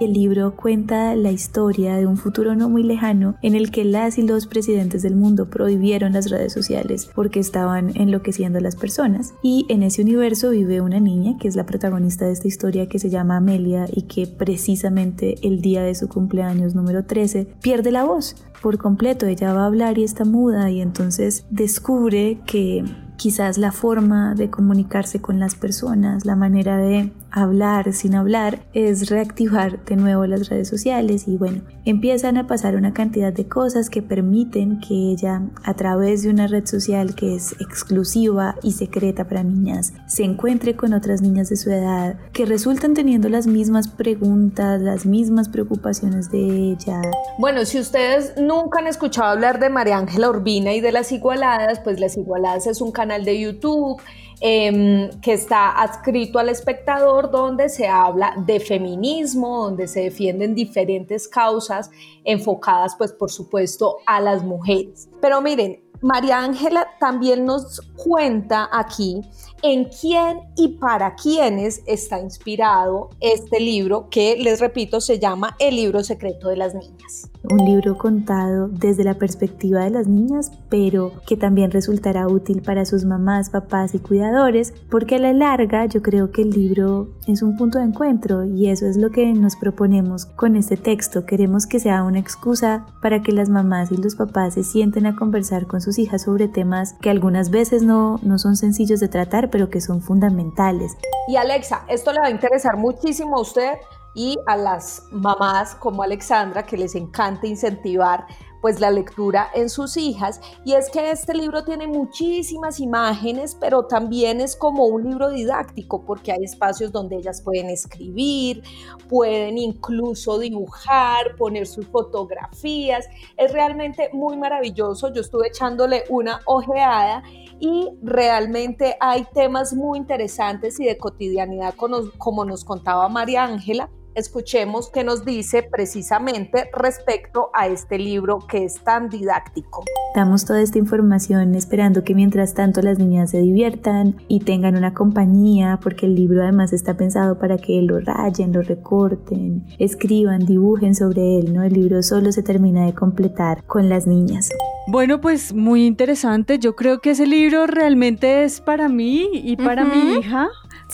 El 0.00 0.12
libro 0.12 0.56
cuenta 0.56 1.14
la 1.14 1.30
historia 1.30 1.96
de 1.96 2.06
un 2.06 2.16
futuro 2.16 2.56
no 2.56 2.68
muy 2.68 2.82
lejano 2.82 3.36
en 3.42 3.54
el 3.54 3.70
que 3.70 3.84
las 3.84 4.18
y 4.18 4.22
los 4.22 4.46
presidentes 4.48 5.02
del 5.02 5.14
mundo 5.14 5.48
prohibieron 5.48 6.14
las 6.14 6.30
redes 6.30 6.52
sociales 6.52 7.08
porque 7.14 7.38
estaban 7.38 7.96
enloqueciendo 7.96 8.58
a 8.58 8.60
las 8.60 8.74
personas. 8.74 9.34
Y 9.42 9.66
en 9.68 9.84
ese 9.84 10.02
universo 10.02 10.50
vive 10.50 10.80
una 10.80 10.98
niña 10.98 11.36
que 11.38 11.46
es 11.46 11.54
la 11.54 11.64
protagonista 11.64 12.26
de 12.26 12.32
esta 12.32 12.48
historia 12.48 12.88
que 12.88 12.98
se 12.98 13.08
llama 13.08 13.36
Amelia 13.36 13.86
y 13.90 14.02
que 14.02 14.26
precisamente 14.26 15.36
el 15.46 15.60
día 15.60 15.82
de 15.82 15.94
su 15.94 16.08
cumpleaños 16.08 16.74
número 16.74 17.04
13 17.04 17.46
pierde 17.62 17.92
la 17.92 18.04
voz 18.04 18.34
por 18.60 18.78
completo. 18.78 19.26
Ella 19.26 19.54
va 19.54 19.62
a 19.62 19.66
hablar 19.66 19.96
y 19.98 20.04
está 20.04 20.24
muda 20.24 20.70
y 20.70 20.80
entonces 20.80 21.46
descubre 21.50 22.40
que 22.46 22.84
quizás 23.16 23.58
la 23.58 23.72
forma 23.72 24.34
de 24.34 24.50
comunicarse 24.50 25.20
con 25.20 25.38
las 25.38 25.54
personas, 25.54 26.24
la 26.24 26.36
manera 26.36 26.76
de 26.76 27.12
hablar 27.30 27.92
sin 27.92 28.14
hablar, 28.14 28.60
es 28.74 29.10
reactivar 29.10 29.84
de 29.84 29.96
nuevo 29.96 30.26
las 30.26 30.48
redes 30.48 30.68
sociales 30.68 31.26
y 31.26 31.36
bueno, 31.36 31.62
empiezan 31.84 32.36
a 32.36 32.46
pasar 32.46 32.76
una 32.76 32.94
cantidad 32.94 33.32
de 33.32 33.48
cosas 33.48 33.90
que 33.90 34.02
permiten 34.02 34.80
que 34.80 34.94
ella 34.94 35.42
a 35.64 35.74
través 35.74 36.22
de 36.22 36.30
una 36.30 36.46
red 36.46 36.66
social 36.66 37.14
que 37.14 37.34
es 37.34 37.52
exclusiva 37.60 38.54
y 38.62 38.72
secreta 38.72 39.26
para 39.26 39.42
niñas 39.42 39.92
se 40.06 40.24
encuentre 40.24 40.76
con 40.76 40.92
otras 40.92 41.22
niñas 41.22 41.48
de 41.48 41.56
su 41.56 41.70
edad 41.70 42.16
que 42.32 42.46
resultan 42.46 42.94
teniendo 42.94 43.28
las 43.28 43.46
mismas 43.46 43.88
preguntas, 43.88 44.80
las 44.80 45.06
mismas 45.06 45.48
preocupaciones 45.48 46.30
de 46.30 46.72
ella. 46.72 47.00
Bueno, 47.38 47.64
si 47.64 47.80
ustedes 47.80 48.34
nunca 48.36 48.78
han 48.78 48.86
escuchado 48.86 49.28
hablar 49.28 49.58
de 49.58 49.70
María 49.70 49.98
Ángela 49.98 50.30
Urbina 50.30 50.72
y 50.72 50.80
de 50.80 50.92
las 50.92 51.10
Igualadas, 51.10 51.80
pues 51.80 51.98
las 51.98 52.16
Igualadas 52.16 52.66
es 52.66 52.80
un 52.80 52.92
canal 52.92 53.03
de 53.06 53.40
YouTube 53.40 54.00
Em, 54.46 55.08
que 55.20 55.32
está 55.32 55.70
adscrito 55.80 56.38
al 56.38 56.50
espectador, 56.50 57.30
donde 57.30 57.70
se 57.70 57.86
habla 57.86 58.34
de 58.36 58.60
feminismo, 58.60 59.64
donde 59.64 59.88
se 59.88 60.00
defienden 60.00 60.54
diferentes 60.54 61.26
causas 61.26 61.90
enfocadas, 62.24 62.94
pues 62.96 63.10
por 63.12 63.30
supuesto, 63.30 63.96
a 64.06 64.20
las 64.20 64.44
mujeres. 64.44 65.08
Pero 65.22 65.40
miren, 65.40 65.82
María 66.02 66.40
Ángela 66.40 66.86
también 67.00 67.46
nos 67.46 67.80
cuenta 67.96 68.68
aquí 68.70 69.22
en 69.62 69.84
quién 69.84 70.40
y 70.56 70.76
para 70.76 71.14
quiénes 71.14 71.82
está 71.86 72.20
inspirado 72.20 73.08
este 73.20 73.60
libro 73.60 74.10
que, 74.10 74.36
les 74.36 74.60
repito, 74.60 75.00
se 75.00 75.18
llama 75.18 75.56
El 75.58 75.76
libro 75.76 76.04
secreto 76.04 76.48
de 76.48 76.56
las 76.58 76.74
niñas 76.74 77.30
un 77.50 77.64
libro 77.64 77.98
contado 77.98 78.68
desde 78.68 79.04
la 79.04 79.14
perspectiva 79.14 79.84
de 79.84 79.90
las 79.90 80.06
niñas, 80.06 80.52
pero 80.68 81.12
que 81.26 81.36
también 81.36 81.70
resultará 81.70 82.28
útil 82.28 82.62
para 82.62 82.84
sus 82.84 83.04
mamás, 83.04 83.50
papás 83.50 83.94
y 83.94 83.98
cuidadores, 83.98 84.72
porque 84.90 85.16
a 85.16 85.18
la 85.18 85.32
larga 85.32 85.86
yo 85.86 86.02
creo 86.02 86.30
que 86.30 86.42
el 86.42 86.50
libro 86.50 87.08
es 87.26 87.42
un 87.42 87.56
punto 87.56 87.78
de 87.78 87.84
encuentro 87.84 88.44
y 88.44 88.68
eso 88.68 88.86
es 88.86 88.96
lo 88.96 89.10
que 89.10 89.32
nos 89.32 89.56
proponemos 89.56 90.26
con 90.26 90.56
este 90.56 90.76
texto. 90.76 91.26
Queremos 91.26 91.66
que 91.66 91.80
sea 91.80 92.02
una 92.02 92.18
excusa 92.18 92.86
para 93.02 93.22
que 93.22 93.32
las 93.32 93.48
mamás 93.48 93.92
y 93.92 93.96
los 93.96 94.14
papás 94.14 94.54
se 94.54 94.64
sienten 94.64 95.06
a 95.06 95.16
conversar 95.16 95.66
con 95.66 95.80
sus 95.80 95.98
hijas 95.98 96.22
sobre 96.22 96.48
temas 96.48 96.94
que 97.00 97.10
algunas 97.10 97.50
veces 97.50 97.82
no, 97.82 98.18
no 98.22 98.38
son 98.38 98.56
sencillos 98.56 99.00
de 99.00 99.08
tratar, 99.08 99.50
pero 99.50 99.70
que 99.70 99.80
son 99.80 100.00
fundamentales. 100.00 100.96
Y 101.28 101.36
Alexa, 101.36 101.84
esto 101.88 102.12
le 102.12 102.20
va 102.20 102.26
a 102.26 102.30
interesar 102.30 102.76
muchísimo 102.76 103.36
a 103.36 103.40
usted 103.40 103.72
y 104.14 104.38
a 104.46 104.56
las 104.56 105.02
mamás 105.10 105.74
como 105.74 106.02
Alexandra 106.02 106.64
que 106.64 106.76
les 106.76 106.94
encanta 106.94 107.46
incentivar 107.46 108.26
pues 108.64 108.80
la 108.80 108.90
lectura 108.90 109.50
en 109.52 109.68
sus 109.68 109.98
hijas 109.98 110.40
y 110.64 110.72
es 110.72 110.88
que 110.88 111.10
este 111.10 111.34
libro 111.34 111.64
tiene 111.64 111.86
muchísimas 111.86 112.80
imágenes, 112.80 113.54
pero 113.60 113.84
también 113.84 114.40
es 114.40 114.56
como 114.56 114.86
un 114.86 115.04
libro 115.04 115.28
didáctico 115.28 116.02
porque 116.06 116.32
hay 116.32 116.44
espacios 116.44 116.90
donde 116.90 117.16
ellas 117.16 117.42
pueden 117.42 117.68
escribir, 117.68 118.62
pueden 119.06 119.58
incluso 119.58 120.38
dibujar, 120.38 121.36
poner 121.36 121.66
sus 121.66 121.86
fotografías. 121.88 123.06
Es 123.36 123.52
realmente 123.52 124.08
muy 124.14 124.38
maravilloso. 124.38 125.12
Yo 125.12 125.20
estuve 125.20 125.48
echándole 125.48 126.04
una 126.08 126.40
ojeada 126.46 127.22
y 127.60 127.90
realmente 128.00 128.96
hay 128.98 129.26
temas 129.34 129.74
muy 129.74 129.98
interesantes 129.98 130.80
y 130.80 130.86
de 130.86 130.96
cotidianidad 130.96 131.74
como 132.16 132.46
nos 132.46 132.64
contaba 132.64 133.10
María 133.10 133.44
Ángela 133.44 133.90
escuchemos 134.14 134.90
qué 134.90 135.04
nos 135.04 135.24
dice 135.24 135.62
precisamente 135.62 136.70
respecto 136.72 137.50
a 137.52 137.68
este 137.68 137.98
libro 137.98 138.38
que 138.48 138.64
es 138.64 138.82
tan 138.82 139.08
didáctico. 139.08 139.84
Damos 140.14 140.44
toda 140.44 140.62
esta 140.62 140.78
información 140.78 141.54
esperando 141.54 142.04
que 142.04 142.14
mientras 142.14 142.54
tanto 142.54 142.82
las 142.82 142.98
niñas 142.98 143.30
se 143.30 143.40
diviertan 143.40 144.16
y 144.28 144.40
tengan 144.40 144.76
una 144.76 144.94
compañía, 144.94 145.78
porque 145.82 146.06
el 146.06 146.14
libro 146.14 146.42
además 146.42 146.72
está 146.72 146.96
pensado 146.96 147.38
para 147.38 147.58
que 147.58 147.82
lo 147.82 148.00
rayen, 148.00 148.52
lo 148.52 148.62
recorten, 148.62 149.66
escriban, 149.78 150.46
dibujen 150.46 150.94
sobre 150.94 151.38
él, 151.38 151.52
¿no? 151.52 151.62
El 151.62 151.72
libro 151.72 152.02
solo 152.02 152.32
se 152.32 152.42
termina 152.42 152.86
de 152.86 152.94
completar 152.94 153.64
con 153.64 153.88
las 153.88 154.06
niñas. 154.06 154.50
Bueno, 154.86 155.20
pues 155.20 155.54
muy 155.54 155.86
interesante. 155.86 156.58
Yo 156.58 156.76
creo 156.76 157.00
que 157.00 157.10
ese 157.10 157.26
libro 157.26 157.66
realmente 157.66 158.44
es 158.44 158.60
para 158.60 158.88
mí 158.88 159.30
y 159.32 159.56
para 159.56 159.84
mi 159.84 160.18
hija 160.18 160.50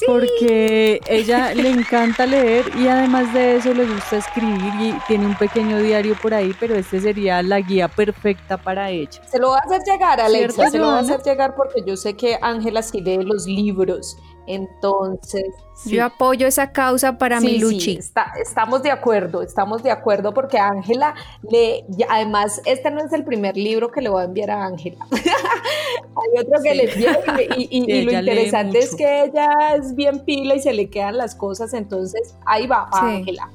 porque 0.06 1.00
ella 1.06 1.54
le 1.54 1.70
encanta 1.70 2.26
leer 2.26 2.64
y 2.76 2.88
además 2.88 3.32
de 3.32 3.56
eso 3.56 3.72
le 3.74 3.84
gusta 3.86 4.16
escribir 4.16 4.72
y 4.80 4.94
tiene 5.06 5.26
un 5.26 5.36
pequeño 5.36 5.78
diario 5.78 6.16
por 6.20 6.34
ahí, 6.34 6.54
pero 6.58 6.74
este 6.74 7.00
sería 7.00 7.42
la 7.42 7.60
guía 7.60 7.88
perfecta 7.88 8.56
para 8.56 8.90
ella. 8.90 9.20
Se 9.26 9.38
lo 9.38 9.50
va 9.50 9.58
a 9.58 9.60
hacer 9.60 9.82
llegar, 9.86 10.20
Alexa, 10.20 10.70
se 10.70 10.78
lo 10.78 10.88
va 10.88 10.98
a 10.98 11.00
hacer 11.00 11.22
llegar 11.22 11.54
porque 11.54 11.82
yo 11.86 11.96
sé 11.96 12.14
que 12.14 12.38
Ángela 12.40 12.82
sí 12.82 13.00
lee 13.00 13.22
los 13.22 13.46
libros 13.46 14.16
entonces. 14.54 15.44
Yo 15.86 16.04
apoyo 16.04 16.46
esa 16.46 16.72
causa 16.72 17.16
para 17.16 17.40
mi 17.40 17.58
Luchi. 17.58 17.98
estamos 18.38 18.82
de 18.82 18.90
acuerdo, 18.90 19.42
estamos 19.42 19.82
de 19.82 19.90
acuerdo 19.90 20.34
porque 20.34 20.58
Ángela 20.58 21.14
le. 21.50 21.84
Además, 22.08 22.60
este 22.66 22.90
no 22.90 23.02
es 23.02 23.12
el 23.12 23.24
primer 23.24 23.56
libro 23.56 23.90
que 23.90 24.02
le 24.02 24.10
voy 24.10 24.22
a 24.22 24.24
enviar 24.24 24.50
a 24.50 24.66
Ángela. 24.66 24.98
Hay 25.10 26.42
otro 26.42 26.62
que 26.62 26.74
le 26.74 26.92
envié 26.92 27.48
y, 27.56 28.04
lo 28.04 28.12
interesante 28.12 28.78
es 28.78 28.94
que 28.94 29.24
ella 29.24 29.48
es 29.76 29.94
bien 29.94 30.20
pila 30.20 30.54
y 30.54 30.60
se 30.60 30.74
le 30.74 30.90
quedan 30.90 31.16
las 31.16 31.34
cosas, 31.34 31.72
entonces 31.72 32.34
ahí 32.44 32.66
va, 32.66 32.88
Ángela. 32.92 33.48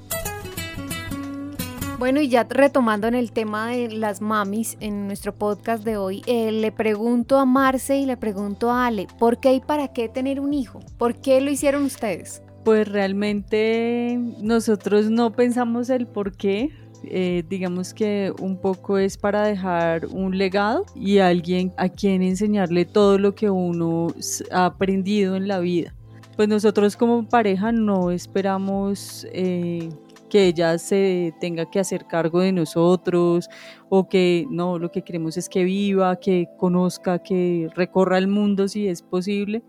Bueno, 1.97 2.19
y 2.19 2.27
ya 2.27 2.43
retomando 2.43 3.07
en 3.07 3.15
el 3.15 3.31
tema 3.31 3.69
de 3.69 3.89
las 3.89 4.19
mamis 4.19 4.75
en 4.81 5.07
nuestro 5.07 5.33
podcast 5.33 5.85
de 5.85 5.95
hoy, 5.95 6.23
eh, 6.25 6.51
le 6.51 6.73
pregunto 6.73 7.39
a 7.39 7.45
Marce 7.45 7.97
y 7.97 8.05
le 8.05 8.17
pregunto 8.17 8.69
a 8.69 8.87
Ale, 8.87 9.07
¿por 9.17 9.39
qué 9.39 9.53
y 9.53 9.59
para 9.61 9.87
qué 9.93 10.09
tener 10.09 10.41
un 10.41 10.53
hijo? 10.53 10.81
¿Por 10.97 11.15
qué 11.15 11.39
lo 11.39 11.49
hicieron 11.49 11.83
ustedes? 11.83 12.41
Pues 12.65 12.87
realmente 12.89 14.19
nosotros 14.41 15.09
no 15.09 15.31
pensamos 15.31 15.89
el 15.89 16.05
por 16.05 16.35
qué, 16.35 16.69
eh, 17.05 17.43
digamos 17.47 17.93
que 17.93 18.33
un 18.41 18.57
poco 18.59 18.97
es 18.97 19.17
para 19.17 19.43
dejar 19.43 20.07
un 20.07 20.37
legado 20.37 20.85
y 20.95 21.19
alguien 21.19 21.71
a 21.77 21.87
quien 21.87 22.21
enseñarle 22.23 22.83
todo 22.83 23.17
lo 23.17 23.35
que 23.35 23.49
uno 23.49 24.07
ha 24.51 24.65
aprendido 24.65 25.37
en 25.37 25.47
la 25.47 25.59
vida. 25.59 25.93
Pues 26.35 26.49
nosotros 26.49 26.97
como 26.97 27.25
pareja 27.29 27.71
no 27.71 28.11
esperamos 28.11 29.25
eh, 29.31 29.89
que 30.35 30.47
ella 30.47 30.77
se 30.77 31.33
tenga 31.39 31.65
que 31.65 31.79
hacer 31.79 32.07
cargo 32.07 32.41
de 32.41 32.51
nosotros 32.51 33.49
o 33.87 34.09
que 34.09 34.45
no, 34.49 34.77
lo 34.77 34.91
que 34.91 35.01
queremos 35.01 35.37
es 35.37 35.47
que 35.47 35.63
viva, 35.63 36.17
que 36.17 36.49
conozca, 36.57 37.19
que 37.19 37.69
recorra 37.73 38.17
el 38.17 38.27
mundo 38.27 38.67
si 38.67 38.89
es 38.89 39.01
posible 39.01 39.63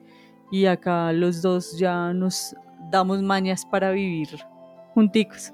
y 0.51 0.67
acá 0.67 1.13
los 1.13 1.41
dos 1.41 1.79
ya 1.79 2.13
nos 2.13 2.57
damos 2.91 3.23
mañas 3.23 3.65
para 3.65 3.93
vivir 3.93 4.27
junticos. 4.93 5.53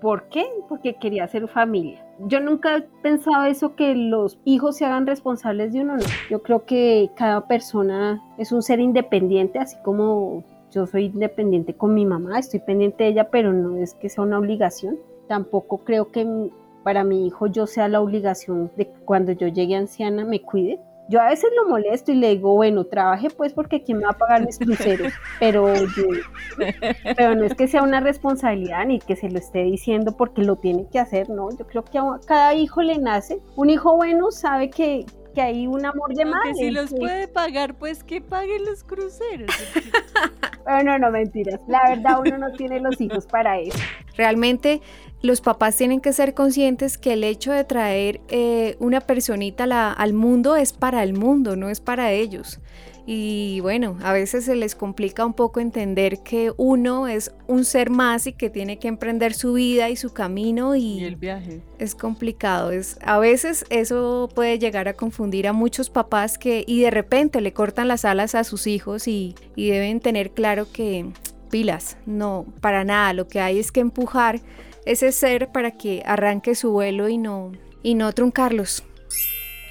¿Por 0.00 0.30
qué? 0.30 0.46
Porque 0.66 0.94
quería 0.94 1.28
ser 1.28 1.46
familia. 1.46 2.02
Yo 2.20 2.40
nunca 2.40 2.78
he 2.78 2.82
pensado 3.02 3.44
eso 3.44 3.76
que 3.76 3.94
los 3.94 4.38
hijos 4.46 4.78
se 4.78 4.86
hagan 4.86 5.06
responsables 5.06 5.74
de 5.74 5.82
uno, 5.82 5.98
no. 5.98 6.04
Yo 6.30 6.42
creo 6.42 6.64
que 6.64 7.10
cada 7.16 7.46
persona 7.46 8.18
es 8.38 8.50
un 8.50 8.62
ser 8.62 8.80
independiente, 8.80 9.58
así 9.58 9.76
como 9.84 10.42
yo 10.74 10.86
soy 10.86 11.06
independiente 11.06 11.74
con 11.74 11.94
mi 11.94 12.04
mamá, 12.04 12.38
estoy 12.38 12.60
pendiente 12.60 13.04
de 13.04 13.10
ella, 13.10 13.30
pero 13.30 13.52
no 13.52 13.76
es 13.76 13.94
que 13.94 14.08
sea 14.08 14.24
una 14.24 14.38
obligación. 14.38 14.98
Tampoco 15.28 15.78
creo 15.84 16.10
que 16.10 16.50
para 16.82 17.04
mi 17.04 17.26
hijo 17.26 17.46
yo 17.46 17.66
sea 17.66 17.88
la 17.88 18.00
obligación 18.00 18.70
de 18.76 18.88
que 18.88 19.00
cuando 19.04 19.32
yo 19.32 19.48
llegue 19.48 19.76
anciana 19.76 20.24
me 20.24 20.42
cuide. 20.42 20.80
Yo 21.08 21.20
a 21.20 21.28
veces 21.28 21.50
lo 21.54 21.68
molesto 21.68 22.12
y 22.12 22.14
le 22.14 22.30
digo, 22.30 22.54
bueno, 22.54 22.84
trabaje 22.84 23.28
pues 23.28 23.52
porque 23.52 23.82
quién 23.82 23.98
me 23.98 24.04
va 24.04 24.12
a 24.12 24.18
pagar 24.18 24.46
mis 24.46 24.58
cruceros, 24.58 25.12
pero, 25.38 25.66
pero 27.16 27.34
no 27.34 27.44
es 27.44 27.54
que 27.54 27.68
sea 27.68 27.82
una 27.82 28.00
responsabilidad 28.00 28.86
ni 28.86 29.00
que 29.00 29.14
se 29.14 29.28
lo 29.28 29.38
esté 29.38 29.64
diciendo 29.64 30.16
porque 30.16 30.42
lo 30.42 30.56
tiene 30.56 30.86
que 30.90 30.98
hacer, 30.98 31.28
no, 31.28 31.50
yo 31.50 31.66
creo 31.66 31.84
que 31.84 31.98
a 31.98 32.20
cada 32.26 32.54
hijo 32.54 32.80
le 32.80 32.98
nace. 32.98 33.38
Un 33.54 33.68
hijo 33.68 33.96
bueno 33.96 34.30
sabe 34.30 34.70
que, 34.70 35.04
que 35.34 35.42
hay 35.42 35.66
un 35.66 35.84
amor 35.84 36.14
de 36.14 36.24
madre. 36.24 36.54
si 36.54 36.70
los 36.70 36.90
puede 36.90 37.28
pagar, 37.28 37.74
pues 37.74 38.04
que 38.04 38.20
paguen 38.20 38.64
los 38.64 38.84
cruceros. 38.84 39.50
bueno, 40.64 40.98
no, 40.98 41.10
mentiras. 41.10 41.60
La 41.68 41.82
verdad, 41.88 42.20
uno 42.20 42.38
no 42.38 42.52
tiene 42.52 42.80
los 42.80 43.00
hijos 43.00 43.26
para 43.26 43.58
eso. 43.58 43.78
Realmente 44.16 44.80
los 45.20 45.40
papás 45.40 45.76
tienen 45.76 46.00
que 46.00 46.12
ser 46.12 46.34
conscientes 46.34 46.98
que 46.98 47.14
el 47.14 47.24
hecho 47.24 47.52
de 47.52 47.64
traer 47.64 48.20
eh, 48.28 48.76
una 48.78 49.00
personita 49.00 49.92
al 49.92 50.12
mundo 50.12 50.56
es 50.56 50.72
para 50.72 51.02
el 51.02 51.14
mundo, 51.14 51.56
no 51.56 51.68
es 51.68 51.80
para 51.80 52.12
ellos. 52.12 52.60
Y 53.06 53.60
bueno, 53.60 53.98
a 54.02 54.14
veces 54.14 54.46
se 54.46 54.56
les 54.56 54.74
complica 54.74 55.26
un 55.26 55.34
poco 55.34 55.60
entender 55.60 56.22
que 56.22 56.52
uno 56.56 57.06
es 57.06 57.34
un 57.46 57.66
ser 57.66 57.90
más 57.90 58.26
y 58.26 58.32
que 58.32 58.48
tiene 58.48 58.78
que 58.78 58.88
emprender 58.88 59.34
su 59.34 59.54
vida 59.54 59.90
y 59.90 59.96
su 59.96 60.14
camino 60.14 60.74
y, 60.74 61.04
el 61.04 61.16
viaje. 61.16 61.60
Es 61.78 61.94
complicado, 61.94 62.70
es 62.70 62.98
a 63.02 63.18
veces 63.18 63.66
eso 63.68 64.30
puede 64.34 64.58
llegar 64.58 64.88
a 64.88 64.94
confundir 64.94 65.46
a 65.46 65.52
muchos 65.52 65.90
papás 65.90 66.38
que 66.38 66.64
y 66.66 66.80
de 66.80 66.90
repente 66.90 67.42
le 67.42 67.52
cortan 67.52 67.88
las 67.88 68.06
alas 68.06 68.34
a 68.34 68.42
sus 68.42 68.66
hijos 68.66 69.06
y, 69.06 69.34
y 69.54 69.68
deben 69.68 70.00
tener 70.00 70.30
claro 70.30 70.66
que 70.72 71.04
pilas, 71.50 71.98
no, 72.06 72.46
para 72.62 72.84
nada, 72.84 73.12
lo 73.12 73.28
que 73.28 73.40
hay 73.40 73.58
es 73.58 73.70
que 73.70 73.80
empujar 73.80 74.40
ese 74.86 75.12
ser 75.12 75.52
para 75.52 75.72
que 75.72 76.02
arranque 76.06 76.54
su 76.54 76.72
vuelo 76.72 77.10
y 77.10 77.18
no 77.18 77.52
y 77.82 77.96
no 77.96 78.10
truncarlos. 78.14 78.82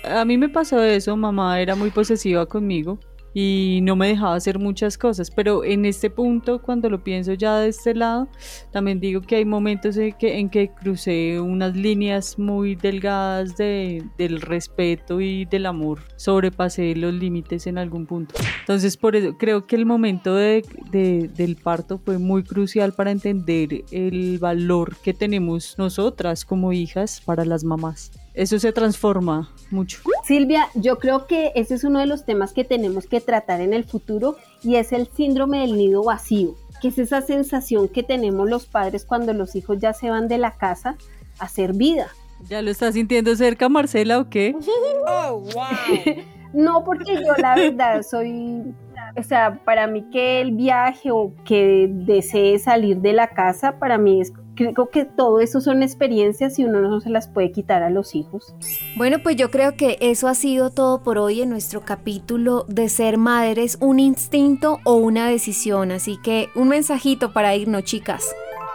A 0.04 0.24
mí 0.24 0.38
me 0.38 0.50
pasó 0.50 0.84
eso, 0.84 1.18
mamá 1.18 1.60
era 1.60 1.74
muy 1.74 1.90
posesiva 1.90 2.46
conmigo 2.46 3.00
y 3.34 3.80
no 3.84 3.96
me 3.96 4.08
dejaba 4.08 4.36
hacer 4.36 4.60
muchas 4.60 4.98
cosas. 4.98 5.32
Pero 5.32 5.64
en 5.64 5.86
este 5.86 6.10
punto, 6.10 6.62
cuando 6.62 6.90
lo 6.90 7.04
pienso 7.04 7.34
ya 7.34 7.58
de 7.60 7.70
este 7.70 7.96
lado, 7.96 8.28
también 8.72 9.00
digo 9.00 9.22
que 9.22 9.38
hay 9.38 9.46
momentos 9.46 9.98
en 9.98 10.14
que, 10.14 10.40
en 10.40 10.50
que 10.50 10.70
crucé 10.70 11.40
unas 11.40 11.76
líneas 11.76 12.38
muy 12.38 12.76
delgadas 12.76 13.58
de, 13.58 14.04
del 14.18 14.42
respeto 14.42 15.22
y 15.22 15.46
del 15.46 15.66
amor, 15.66 16.00
sobrepasé 16.16 16.96
los 16.96 17.14
límites 17.14 17.68
en 17.68 17.78
algún 17.78 18.06
punto. 18.06 18.36
Entonces, 18.62 18.98
por 18.98 19.16
eso 19.16 19.38
creo 19.38 19.66
que 19.66 19.76
el 19.76 19.86
momento 19.86 20.36
de, 20.36 20.64
del 20.92 21.56
parto 21.56 21.98
fue 21.98 22.18
muy 22.18 22.44
crucial 22.44 22.94
para 22.94 23.12
entender 23.12 23.84
el 23.92 24.38
valor 24.40 24.96
que 24.98 25.14
tenemos 25.14 25.76
nosotras 25.78 26.46
como 26.46 26.74
hijas 26.74 27.22
para 27.22 27.46
las 27.46 27.64
mamás 27.64 28.12
eso 28.34 28.60
se 28.60 28.72
transforma 28.72 29.54
mucho. 29.70 30.00
Silvia, 30.24 30.68
yo 30.74 30.98
creo 30.98 31.28
que 31.28 31.52
ese 31.56 31.76
es 31.76 31.84
uno 31.84 32.00
de 32.00 32.06
los 32.06 32.26
temas 32.26 32.54
que 32.54 32.64
tenemos 32.64 33.06
que 33.08 33.22
tratar 33.22 33.62
en 33.62 33.74
el 33.74 33.84
futuro 33.84 34.38
y 34.64 34.76
es 34.76 34.92
el 34.92 35.08
síndrome 35.08 35.60
del 35.60 35.78
nido 35.78 36.04
vacío, 36.04 36.56
que 36.82 36.88
es 36.88 36.98
esa 36.98 37.22
sensación 37.22 37.88
que 37.88 38.04
tenemos 38.04 38.50
los 38.50 38.66
padres 38.66 39.06
cuando 39.06 39.34
los 39.34 39.56
hijos 39.56 39.78
ya 39.80 39.94
se 39.94 40.10
van 40.10 40.28
de 40.28 40.38
la 40.38 40.58
casa 40.58 40.98
a 41.40 41.46
hacer 41.46 41.74
vida. 41.74 42.08
¿Ya 42.50 42.62
lo 42.62 42.72
estás 42.72 42.96
sintiendo 42.96 43.36
cerca, 43.36 43.70
Marcela, 43.70 44.20
o 44.20 44.30
qué? 44.30 44.56
Oh, 45.06 45.40
wow. 45.54 46.16
no, 46.54 46.84
porque 46.86 47.16
yo 47.16 47.34
la 47.38 47.56
verdad 47.56 48.04
soy 48.04 48.74
o 49.16 49.24
sea, 49.24 49.60
para 49.64 49.86
mí 49.88 50.10
que 50.12 50.42
el 50.42 50.54
viaje 50.54 51.12
o 51.12 51.34
que 51.46 51.88
desee 51.90 52.58
salir 52.58 52.98
de 52.98 53.14
la 53.14 53.28
casa, 53.28 53.78
para 53.78 53.98
mí 53.98 54.22
es 54.22 54.34
creo 54.56 54.90
que 54.90 55.06
todo 55.06 55.40
eso 55.40 55.62
son 55.62 55.84
experiencias 55.84 56.60
y 56.60 56.66
uno 56.66 56.82
no 56.82 57.02
se 57.02 57.10
las 57.10 57.28
puede 57.28 57.52
quitar 57.52 57.84
a 57.84 57.90
los 57.90 58.16
hijos. 58.16 58.56
Bueno, 58.96 59.20
pues 59.22 59.36
yo 59.36 59.50
creo 59.50 59.76
que 59.76 59.98
eso 60.02 60.28
ha 60.28 60.36
sido 60.36 60.70
todo 60.70 61.04
por 61.04 61.18
hoy 61.18 61.42
en 61.42 61.50
nuestro 61.50 61.82
capítulo 61.82 62.66
de 62.68 62.90
ser 62.90 63.18
madres, 63.18 63.78
un 63.82 64.00
instinto 64.00 64.80
o 64.84 64.96
una 64.96 65.28
decisión. 65.28 65.92
Así 65.92 66.18
que 66.24 66.50
un 66.56 66.70
mensajito 66.70 67.34
para 67.34 67.56
irnos, 67.56 67.84
chicas. 67.84 68.24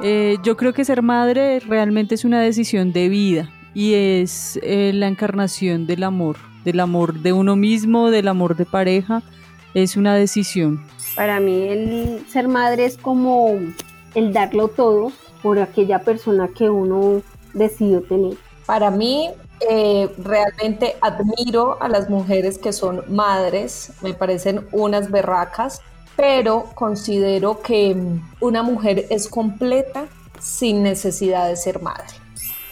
Eh, 0.01 0.37
yo 0.45 0.57
creo 0.57 0.73
que 0.73 0.85
ser 0.85 1.03
madre 1.03 1.61
realmente 1.61 2.15
es 2.15 2.25
una 2.25 2.41
decisión 2.41 2.93
de 2.93 3.09
vida 3.09 3.51
y 3.75 3.95
es 3.95 4.59
eh, 4.63 4.93
la 4.95 5.09
encarnación 5.09 5.87
del 5.87 6.05
amor, 6.05 6.37
del 6.65 6.81
amor 6.81 7.21
de 7.21 7.33
uno 7.33 7.57
mismo, 7.57 8.11
del 8.11 8.29
amor 8.29 8.57
de 8.57 8.65
pareja 8.65 9.23
es 9.75 9.97
una 9.97 10.15
decisión. 10.15 10.85
Para 11.17 11.41
mí 11.41 11.69
el 11.69 12.25
ser 12.29 12.49
madre 12.49 12.85
es 12.85 12.97
como 12.97 13.59
el 14.15 14.33
darlo 14.33 14.69
todo 14.69 15.13
por 15.43 15.59
aquella 15.59 16.01
persona 16.01 16.49
que 16.49 16.69
uno 16.71 17.23
decidió 17.55 18.03
tener. 18.03 18.37
Para 18.67 18.91
mí, 18.91 19.31
eh, 19.61 20.09
realmente 20.19 20.97
admiro 21.01 21.83
a 21.83 21.89
las 21.89 22.09
mujeres 22.09 22.59
que 22.59 22.73
son 22.73 23.03
madres, 23.09 23.93
me 24.03 24.15
parecen 24.15 24.67
unas 24.73 25.11
berracas, 25.11 25.81
pero 26.17 26.67
considero 26.75 27.61
que 27.61 27.97
una 28.41 28.63
mujer 28.63 29.07
es 29.11 29.29
completa 29.29 30.07
sin 30.41 30.83
necesidad 30.83 31.49
de 31.49 31.57
ser 31.57 31.81
madre. 31.81 32.28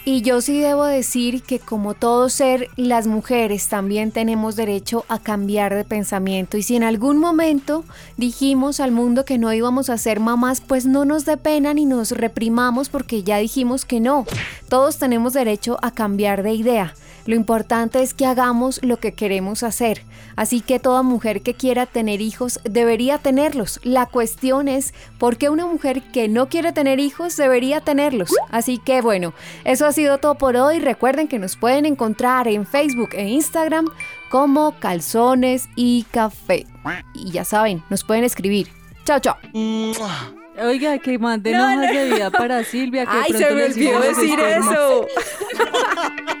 Y 0.07 0.21
yo 0.21 0.39
sí 0.39 0.57
debo 0.57 0.85
decir 0.85 1.43
que 1.43 1.59
como 1.59 1.93
todo 1.93 2.29
ser, 2.29 2.69
las 2.77 3.07
mujeres 3.07 3.67
también 3.67 4.11
tenemos 4.11 4.55
derecho 4.55 5.03
a 5.09 5.19
cambiar 5.19 5.75
de 5.75 5.83
pensamiento. 5.83 6.55
Y 6.55 6.63
si 6.63 6.77
en 6.77 6.83
algún 6.83 7.17
momento 7.17 7.83
dijimos 8.15 8.79
al 8.79 8.93
mundo 8.93 9.25
que 9.25 9.37
no 9.37 9.51
íbamos 9.51 9.89
a 9.89 9.97
ser 9.97 10.21
mamás, 10.21 10.61
pues 10.61 10.85
no 10.85 11.03
nos 11.03 11.25
dé 11.25 11.35
pena 11.35 11.73
ni 11.73 11.83
nos 11.83 12.11
reprimamos 12.11 12.87
porque 12.87 13.23
ya 13.23 13.35
dijimos 13.39 13.83
que 13.83 13.99
no. 13.99 14.25
Todos 14.69 14.97
tenemos 14.97 15.33
derecho 15.33 15.77
a 15.81 15.91
cambiar 15.91 16.41
de 16.41 16.53
idea. 16.53 16.93
Lo 17.27 17.35
importante 17.35 18.01
es 18.01 18.13
que 18.13 18.25
hagamos 18.25 18.79
lo 18.83 18.97
que 18.97 19.13
queremos 19.13 19.61
hacer. 19.61 20.01
Así 20.37 20.61
que 20.61 20.79
toda 20.79 21.03
mujer 21.03 21.41
que 21.41 21.53
quiera 21.53 21.85
tener 21.85 22.21
hijos 22.21 22.59
debería 22.63 23.17
tenerlos. 23.17 23.81
La 23.83 24.05
cuestión 24.05 24.69
es 24.69 24.93
por 25.19 25.37
qué 25.37 25.49
una 25.49 25.67
mujer 25.67 26.01
que 26.13 26.29
no 26.29 26.47
quiere 26.47 26.71
tener 26.71 26.99
hijos 26.99 27.35
debería 27.35 27.81
tenerlos. 27.81 28.33
Así 28.49 28.77
que 28.77 29.01
bueno, 29.01 29.33
eso 29.65 29.85
ha 29.85 29.91
sido 29.91 30.19
todo 30.19 30.35
por 30.35 30.55
hoy. 30.55 30.79
Recuerden 30.79 31.27
que 31.27 31.37
nos 31.37 31.57
pueden 31.57 31.85
encontrar 31.85 32.47
en 32.47 32.65
Facebook 32.65 33.09
e 33.11 33.27
Instagram 33.27 33.87
como 34.29 34.79
calzones 34.79 35.67
y 35.75 36.05
café. 36.11 36.65
Y 37.13 37.31
ya 37.31 37.43
saben, 37.43 37.83
nos 37.89 38.05
pueden 38.05 38.23
escribir. 38.23 38.69
Chao, 39.03 39.19
chao. 39.19 39.37
Oiga, 40.59 40.97
que 40.97 41.19
manden 41.19 41.55
hojas 41.55 41.93
de 41.93 42.05
vida 42.05 42.31
para 42.31 42.63
Silvia. 42.63 43.05
Que 43.05 43.11
Ay, 43.11 43.33
se 43.33 43.53
me 43.53 43.65
olvidó 43.65 43.99
decir 43.99 44.39
eso. 44.39 45.07